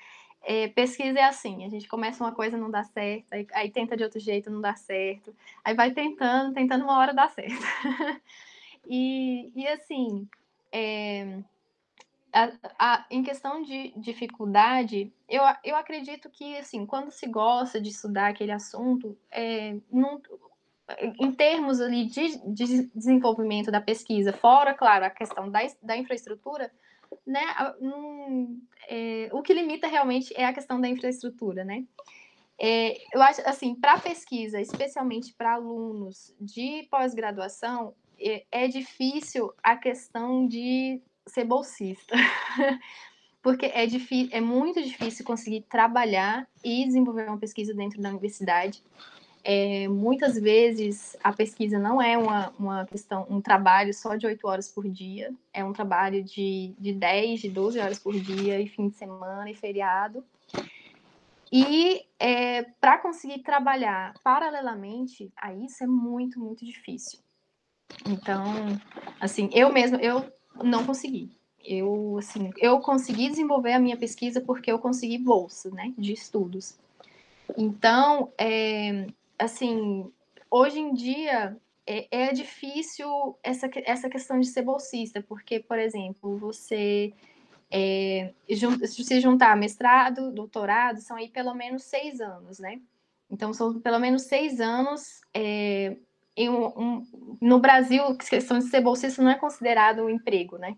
[0.50, 3.98] é, pesquisa é assim, a gente começa uma coisa, não dá certo, aí, aí, tenta
[3.98, 7.52] de outro jeito, não dá certo, aí vai tentando, tentando uma hora dá certo.
[8.88, 10.26] e, e assim,
[10.72, 11.40] é,
[12.32, 17.90] a, a, em questão de dificuldade, eu, eu acredito que, assim, quando se gosta de
[17.90, 20.22] estudar aquele assunto, é, não,
[21.20, 26.72] em termos ali de, de, desenvolvimento da pesquisa, fora, claro, a questão da, da infraestrutura,
[27.26, 27.42] né,
[27.82, 31.84] um, é, o que limita realmente é a questão da infraestrutura, né?
[32.60, 39.76] É, eu acho, assim, para pesquisa, especialmente para alunos de pós-graduação, é, é, difícil a
[39.76, 42.16] questão de ser bolsista,
[43.44, 43.86] porque é,
[44.32, 48.84] é muito difícil conseguir trabalhar e desenvolver uma pesquisa dentro da universidade.
[49.50, 54.46] É, muitas vezes a pesquisa não é uma, uma questão, um trabalho só de oito
[54.46, 58.68] horas por dia, é um trabalho de, de 10, de 12 horas por dia, e
[58.68, 60.22] fim de semana, e feriado.
[61.50, 67.20] E é, para conseguir trabalhar paralelamente a isso é muito, muito difícil.
[68.06, 68.44] Então,
[69.18, 70.30] assim, eu mesma, eu
[70.62, 71.32] não consegui.
[71.64, 76.78] Eu, assim, eu consegui desenvolver a minha pesquisa porque eu consegui bolsa, né, de estudos.
[77.58, 79.08] Então, é,
[79.38, 80.12] assim,
[80.50, 86.38] hoje em dia é, é, difícil essa, essa questão de ser bolsista, porque, por exemplo,
[86.38, 87.14] você
[87.72, 88.34] é,
[88.86, 92.82] se juntar mestrado, doutorado, são aí pelo menos seis anos, né?
[93.30, 95.22] Então, são pelo menos seis anos.
[95.34, 95.96] É,
[96.38, 100.78] um, um, no Brasil, a questão de ser bolsista não é considerado um emprego, né?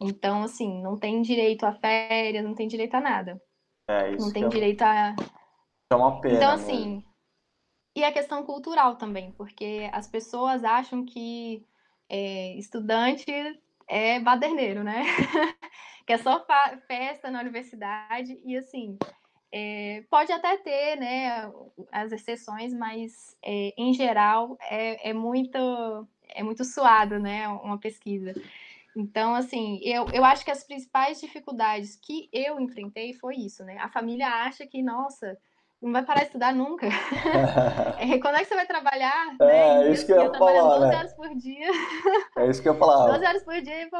[0.00, 3.42] Então, assim, não tem direito a férias, não tem direito a nada.
[3.88, 5.16] É, não tem é direito a.
[5.90, 6.36] É uma pena.
[6.36, 7.04] Então, assim,
[7.96, 11.64] e a questão cultural também, porque as pessoas acham que
[12.10, 13.32] é, estudante
[13.88, 15.02] é baderneiro, né?
[16.06, 16.44] que é só
[16.86, 18.98] festa na universidade e assim.
[19.50, 21.50] É, pode até ter, né,
[21.90, 25.56] as exceções, mas é, em geral é, é, muito
[26.28, 28.34] é muito suado, né, uma pesquisa.
[28.94, 33.78] Então, assim, eu, eu acho que as principais dificuldades que eu enfrentei foi isso, né?
[33.78, 35.38] A família acha que, nossa,
[35.82, 36.86] não vai parar de estudar nunca.
[37.98, 39.36] é, quando é que você vai trabalhar?
[39.40, 39.92] É, né?
[39.92, 40.96] isso que eu ia falar, 12 né?
[40.96, 41.68] horas por dia.
[42.38, 43.12] É isso que eu falar.
[43.12, 43.90] 12 horas por dia e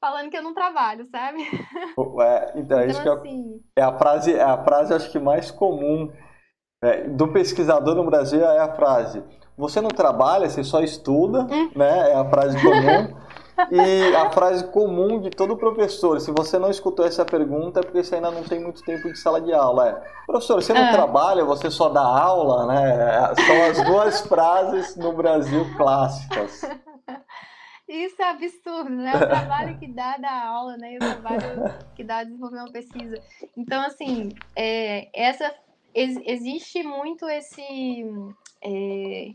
[0.00, 1.42] falando que eu não trabalho, sabe?
[2.22, 3.60] É, então, é isso então, que assim...
[3.76, 6.10] é a frase, é a frase acho que mais comum
[6.82, 9.22] né, do pesquisador no Brasil é a frase:
[9.56, 11.70] você não trabalha, você só estuda, hum.
[11.76, 12.12] né?
[12.12, 13.20] É a frase comum.
[13.70, 18.02] E a frase comum de todo professor, se você não escutou essa pergunta, é porque
[18.02, 19.88] você ainda não tem muito tempo de sala de aula.
[19.88, 20.92] É, professor, você não é.
[20.92, 23.34] trabalha, você só dá aula, né?
[23.46, 26.62] São as duas frases no Brasil clássicas.
[27.88, 29.16] Isso é absurdo, né?
[29.16, 30.96] O trabalho que dá da aula, né?
[30.96, 33.20] O trabalho que dá desenvolver uma pesquisa.
[33.56, 35.52] Então, assim, é, essa
[35.92, 38.04] existe muito esse
[38.62, 39.30] é,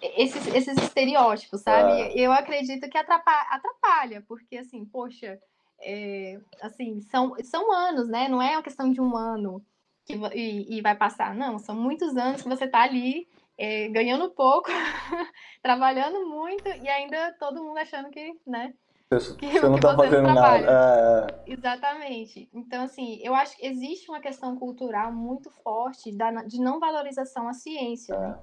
[0.00, 1.92] esses, esses estereótipos, sabe?
[2.00, 2.12] É.
[2.18, 5.38] Eu acredito que atrapalha, atrapalha porque assim, poxa,
[5.80, 8.28] é, assim, são, são anos, né?
[8.28, 9.64] Não é uma questão de um ano
[10.04, 14.30] que, e, e vai passar, não, são muitos anos que você está ali é, ganhando
[14.30, 14.70] pouco,
[15.62, 18.72] trabalhando muito e ainda todo mundo achando que, né?
[19.10, 21.26] Você, que, você não está fazendo nada.
[21.46, 21.50] É...
[21.50, 22.48] Exatamente.
[22.52, 27.48] Então, assim, eu acho que existe uma questão cultural muito forte da, de não valorização
[27.48, 28.14] à ciência.
[28.14, 28.18] É.
[28.18, 28.38] Né?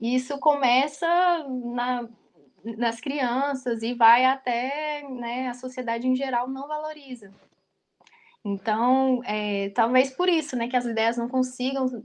[0.00, 1.06] E isso começa
[1.74, 2.08] na,
[2.76, 7.32] nas crianças e vai até né, a sociedade em geral não valoriza.
[8.44, 12.02] Então, é, talvez por isso, né, que as ideias não consigam,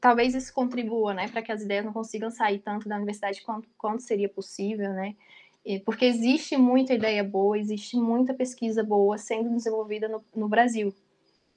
[0.00, 3.68] talvez isso contribua, né, para que as ideias não consigam sair tanto da universidade quanto,
[3.76, 5.16] quanto seria possível, né,
[5.84, 10.94] porque existe muita ideia boa, existe muita pesquisa boa sendo desenvolvida no, no Brasil.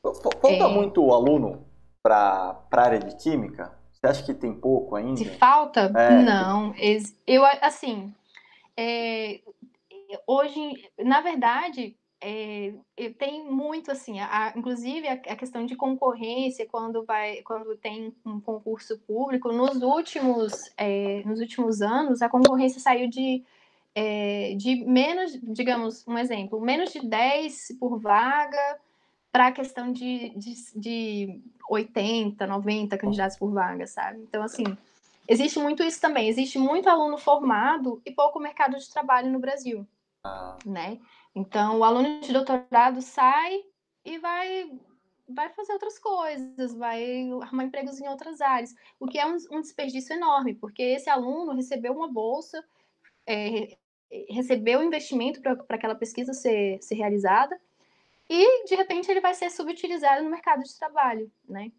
[0.02, 0.68] Falta é...
[0.68, 1.66] muito o aluno
[2.02, 3.72] para a área de química?
[4.04, 5.16] Você acha que tem pouco ainda?
[5.16, 5.90] Se falta?
[5.96, 6.76] É, não.
[7.26, 8.14] Eu, assim,
[8.76, 9.40] é,
[10.28, 10.60] hoje,
[11.00, 12.74] na verdade, é,
[13.18, 18.42] tem muito assim, a, inclusive a, a, questão de concorrência quando vai, quando tem um
[18.42, 23.42] concurso público, nos últimos, é, nos últimos anos a concorrência saiu de,
[23.96, 28.80] é, de menos, digamos, um exemplo, menos de 10 por vaga
[29.34, 34.20] para a questão de, de, de 80, 90 candidatos por vaga, sabe?
[34.20, 34.64] Então, assim,
[35.28, 36.30] existe muito isso também.
[36.30, 39.88] Existe muito aluno formado e pouco mercado de trabalho no Brasil,
[40.64, 41.00] né?
[41.34, 43.60] Então, o aluno de doutorado sai
[44.06, 44.72] e vai
[45.28, 49.62] vai fazer outras coisas, vai arrumar empregos em outras áreas, o que é um, um
[49.62, 52.64] desperdício enorme, porque esse aluno recebeu uma bolsa,
[53.26, 53.78] é,
[54.30, 57.60] recebeu investimento para aquela pesquisa ser, ser realizada,
[58.36, 61.72] e de repente ele vai ser subutilizado no mercado de trabalho, né?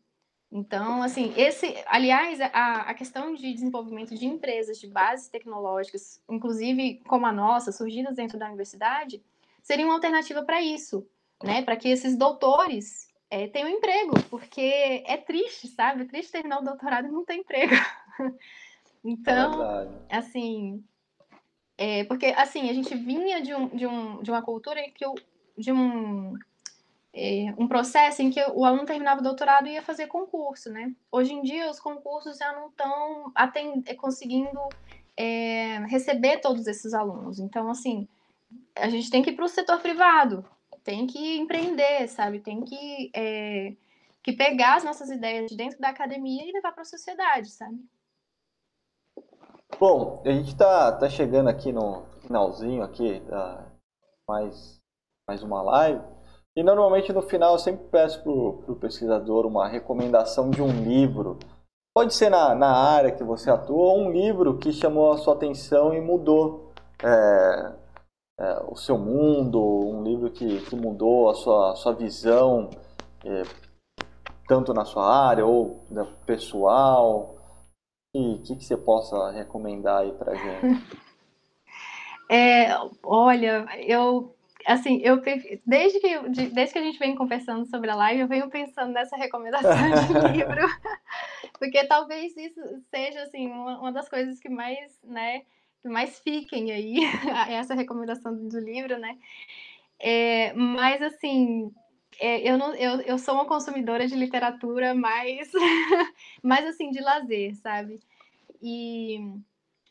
[0.52, 7.02] Então, assim, esse, aliás, a, a questão de desenvolvimento de empresas de bases tecnológicas, inclusive
[7.08, 9.20] como a nossa, surgidas dentro da universidade,
[9.64, 11.04] seria uma alternativa para isso,
[11.42, 11.60] né?
[11.62, 16.02] Para que esses doutores é, tenham emprego, porque é triste, sabe?
[16.02, 17.74] É triste terminar o doutorado e não ter emprego.
[19.02, 20.84] então, é assim,
[21.76, 25.04] é, porque assim, a gente vinha de, um, de, um, de uma cultura em que
[25.04, 25.16] o,
[25.56, 26.34] de um,
[27.12, 30.92] é, um processo em que o aluno terminava o doutorado e ia fazer concurso, né?
[31.10, 33.32] Hoje em dia, os concursos já não estão
[33.86, 34.60] é, conseguindo
[35.16, 37.38] é, receber todos esses alunos.
[37.38, 38.08] Então, assim,
[38.74, 40.44] a gente tem que ir para o setor privado,
[40.82, 42.40] tem que empreender, sabe?
[42.40, 43.74] Tem que, é,
[44.22, 47.78] que pegar as nossas ideias de dentro da academia e levar para a sociedade, sabe?
[49.78, 53.72] Bom, a gente está tá chegando aqui no finalzinho aqui da
[54.26, 54.80] mais
[55.26, 56.00] mais uma live.
[56.56, 61.38] E normalmente no final eu sempre peço para o pesquisador uma recomendação de um livro.
[61.94, 65.34] Pode ser na, na área que você atua, ou um livro que chamou a sua
[65.34, 66.72] atenção e mudou
[67.02, 67.72] é,
[68.40, 72.70] é, o seu mundo, um livro que, que mudou a sua, a sua visão,
[73.24, 73.42] é,
[74.46, 75.84] tanto na sua área ou
[76.26, 77.36] pessoal.
[78.14, 81.04] O que, que você possa recomendar aí para gente?
[82.30, 84.33] É, olha, eu
[84.66, 85.20] assim, eu
[85.66, 89.16] desde que, desde que a gente vem conversando sobre a live, eu venho pensando nessa
[89.16, 90.60] recomendação de livro,
[91.58, 92.60] porque talvez isso
[92.90, 95.42] seja assim uma, uma das coisas que mais, né,
[95.82, 96.98] que mais fiquem aí
[97.50, 99.18] essa recomendação do livro, né?
[99.98, 101.72] É, mas assim,
[102.20, 105.50] é, eu, não, eu, eu sou uma consumidora de literatura mais,
[106.42, 108.00] mais assim de lazer, sabe?
[108.62, 109.18] E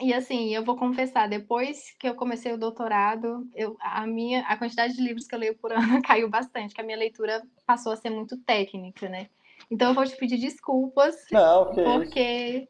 [0.02, 4.58] e assim, eu vou confessar, depois que eu comecei o doutorado, eu, a minha a
[4.58, 7.92] quantidade de livros que eu leio por ano caiu bastante, que a minha leitura passou
[7.92, 9.28] a ser muito técnica, né?
[9.70, 11.84] Então eu vou te pedir desculpas, não, okay.
[11.84, 12.68] porque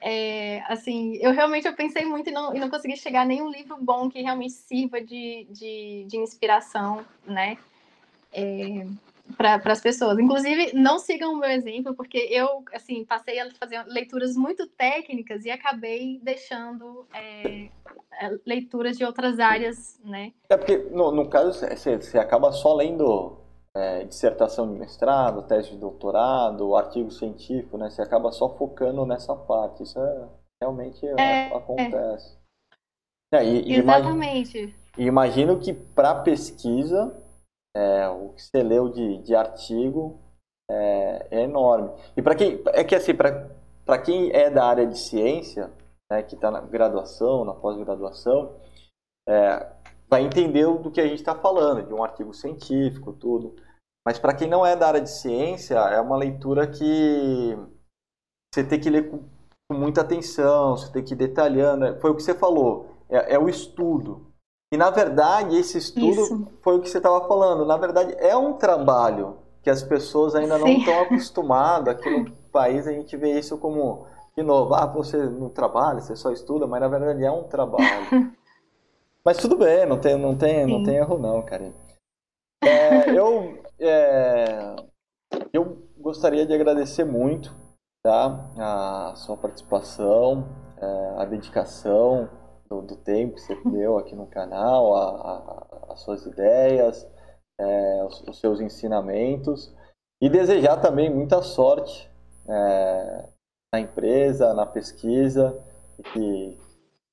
[0.00, 3.50] é, assim, eu realmente eu pensei muito e não, e não consegui chegar a nenhum
[3.50, 7.56] livro bom que realmente sirva de, de, de inspiração, né?
[8.32, 8.86] É,
[9.36, 10.18] para as pessoas.
[10.18, 15.44] Inclusive, não sigam o meu exemplo, porque eu, assim, passei a fazer leituras muito técnicas
[15.44, 17.68] e acabei deixando é,
[18.20, 20.32] é leituras de outras áreas, né?
[20.48, 23.38] É porque, no, no caso, você, você acaba só lendo
[23.76, 27.90] é, dissertação de mestrado, tese de doutorado, artigo científico, né?
[27.90, 29.82] Você acaba só focando nessa parte.
[29.82, 30.28] Isso é,
[30.60, 32.36] realmente é, é, acontece.
[33.32, 34.74] É, e, Exatamente.
[34.96, 37.14] E imagino que para pesquisa
[37.76, 40.20] é, o que você leu de, de artigo
[40.70, 41.90] é, é enorme.
[42.16, 45.72] E para quem é que assim para quem é da área de ciência,
[46.10, 48.56] né, que está na graduação, na pós-graduação,
[49.28, 49.72] é,
[50.08, 53.54] vai entender do que a gente está falando, de um artigo científico, tudo.
[54.06, 57.56] Mas para quem não é da área de ciência, é uma leitura que
[58.52, 59.22] você tem que ler com,
[59.70, 62.00] muita atenção, você tem que ir detalhando.
[62.00, 64.27] Foi o que você falou, é, é o estudo.
[64.72, 66.48] E na verdade, esse estudo Isso.
[66.60, 67.64] foi o que você estava falando.
[67.64, 70.60] Na verdade, é um trabalho que as pessoas ainda Sim.
[70.60, 71.94] não estão acostumadas.
[71.94, 74.06] Aqui no país a gente vê isso como,
[74.36, 77.86] de novo, ah, você não trabalha, você só estuda, mas na verdade é um trabalho.
[79.24, 81.72] mas tudo bem, não tem, não tem, não tem erro não, cara.
[82.62, 84.76] É, eu, é,
[85.52, 87.54] eu gostaria de agradecer muito
[88.02, 90.46] tá, a sua participação,
[90.76, 92.28] é, a dedicação
[92.68, 97.06] do, do tempo que você deu aqui no canal, a, a, as suas ideias,
[97.58, 99.74] é, os, os, seus ensinamentos
[100.20, 102.08] e desejar também muita sorte
[102.48, 103.28] é,
[103.72, 105.58] na empresa, na pesquisa
[105.98, 106.58] e que,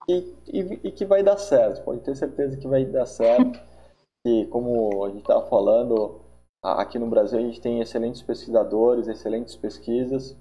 [0.08, 1.84] e, e, e, que vai dar certo.
[1.84, 3.60] Pode ter certeza que vai dar certo.
[4.26, 6.20] E como a gente estava falando,
[6.64, 10.36] aqui no Brasil a gente tem excelentes pesquisadores, excelentes pesquisas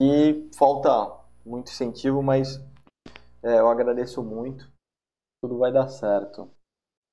[0.00, 1.12] e falta
[1.44, 2.58] muito incentivo, mas
[3.42, 4.70] é, eu agradeço muito.
[5.42, 6.50] Tudo vai dar certo.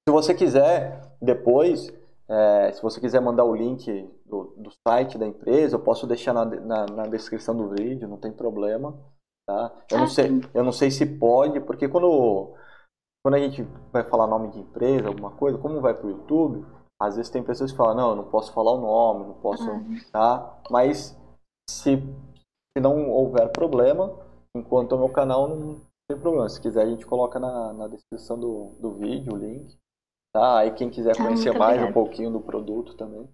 [0.08, 1.90] Se você quiser, depois,
[2.30, 6.34] é, se você quiser mandar o link do, do site da empresa, eu posso deixar
[6.34, 8.98] na, na, na, descrição do vídeo, não tem problema.
[9.48, 9.72] Tá?
[9.92, 12.54] Eu, não ah, sei, eu não sei se pode, porque quando,
[13.24, 13.64] quando a gente
[13.94, 16.66] vai falar nome de empresa, alguma coisa, como vai para o YouTube,
[17.02, 19.70] às vezes tem pessoas que falam, não, eu não posso falar o nome, não posso.
[19.70, 19.82] Ah.
[20.12, 20.62] Tá?
[20.70, 21.18] Mas
[21.70, 24.14] se, se não houver problema,
[24.56, 25.76] enquanto o meu canal não
[26.08, 26.48] tem problema.
[26.48, 29.78] Se quiser, a gente coloca na, na descrição do, do vídeo o link.
[30.32, 30.60] Tá?
[30.60, 31.90] Aí quem quiser tá, conhecer mais obrigada.
[31.90, 33.28] um pouquinho do produto também.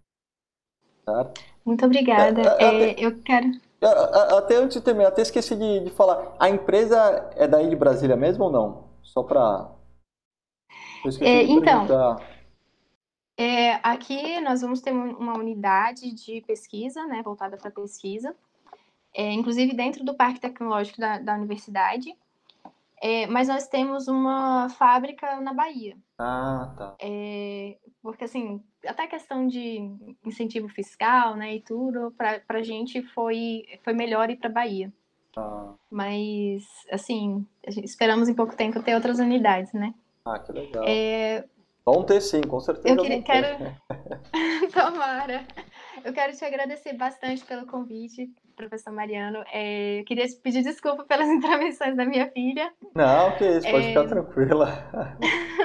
[1.05, 1.31] Tá?
[1.63, 2.41] Muito obrigada.
[2.41, 3.51] É, é, até, eu quero.
[4.37, 6.35] Até antes de terminar, até esqueci de, de falar.
[6.39, 6.97] A empresa
[7.35, 8.89] é daí de Brasília mesmo ou não?
[9.01, 9.69] Só para.
[11.19, 11.85] É, então,
[13.37, 18.33] é, aqui nós vamos ter uma unidade de pesquisa, né, voltada para pesquisa,
[19.13, 22.15] é, inclusive dentro do Parque Tecnológico da, da Universidade.
[23.05, 25.97] É, mas nós temos uma fábrica na Bahia.
[26.17, 26.95] Ah, tá.
[27.01, 29.91] É, porque, assim, até questão de
[30.25, 34.89] incentivo fiscal, né, e tudo, para a gente foi, foi melhor ir para Bahia.
[35.35, 35.73] Ah.
[35.91, 37.45] Mas, assim,
[37.83, 39.93] esperamos em pouco tempo ter outras unidades, né?
[40.23, 40.85] Ah, que legal.
[40.87, 41.43] É...
[41.85, 42.87] Vão ter sim, com certeza.
[42.87, 43.75] Eu queria, quero.
[44.71, 45.45] Tomara.
[46.03, 49.43] Eu quero te agradecer bastante pelo convite, professor Mariano.
[49.51, 52.73] É, eu queria pedir desculpa pelas intervenções da minha filha.
[52.93, 53.87] Não, que isso, pode é...
[53.89, 54.89] ficar tranquila.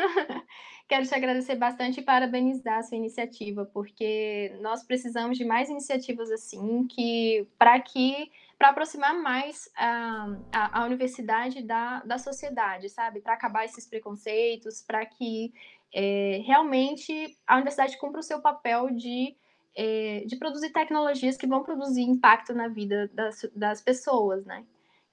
[0.89, 6.30] quero te agradecer bastante e parabenizar a sua iniciativa, porque nós precisamos de mais iniciativas
[6.30, 13.20] assim, que para que para aproximar mais a, a, a, universidade da, da sociedade, sabe?
[13.20, 15.53] Para acabar esses preconceitos, para que
[15.95, 19.36] é, realmente a universidade cumpra o seu papel de
[19.79, 24.64] é, de produzir tecnologias que vão produzir impacto na vida das, das pessoas, né?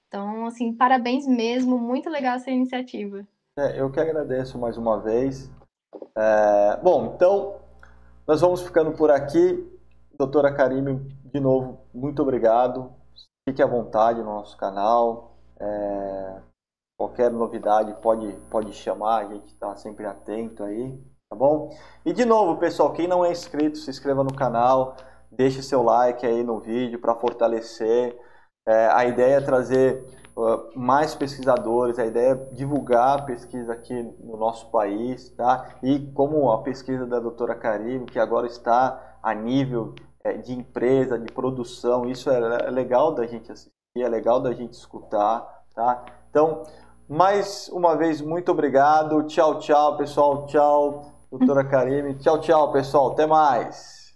[0.08, 3.24] Então, assim, parabéns mesmo, muito legal essa iniciativa.
[3.56, 5.48] É, eu que agradeço mais uma vez.
[6.16, 7.60] É, bom, então,
[8.26, 9.64] nós vamos ficando por aqui.
[10.18, 10.98] Doutora Karime,
[11.32, 12.92] de novo, muito obrigado.
[13.48, 15.36] Fique à vontade no nosso canal.
[15.60, 16.40] É,
[16.98, 20.98] qualquer novidade pode, pode chamar, a gente está sempre atento aí
[21.28, 21.70] tá bom?
[22.04, 24.96] E de novo, pessoal, quem não é inscrito, se inscreva no canal,
[25.30, 28.16] deixe seu like aí no vídeo para fortalecer.
[28.66, 30.04] É, a ideia é trazer
[30.36, 35.76] uh, mais pesquisadores, a ideia é divulgar a pesquisa aqui no nosso país, tá?
[35.82, 41.18] E como a pesquisa da doutora Karine, que agora está a nível é, de empresa,
[41.18, 46.04] de produção, isso é, é legal da gente assistir, é legal da gente escutar, tá?
[46.30, 46.64] Então,
[47.08, 49.22] mais uma vez, muito obrigado.
[49.24, 50.46] Tchau, tchau, pessoal.
[50.46, 52.18] Tchau doutora Karine.
[52.18, 53.12] Tchau, tchau, pessoal.
[53.12, 54.14] Até mais.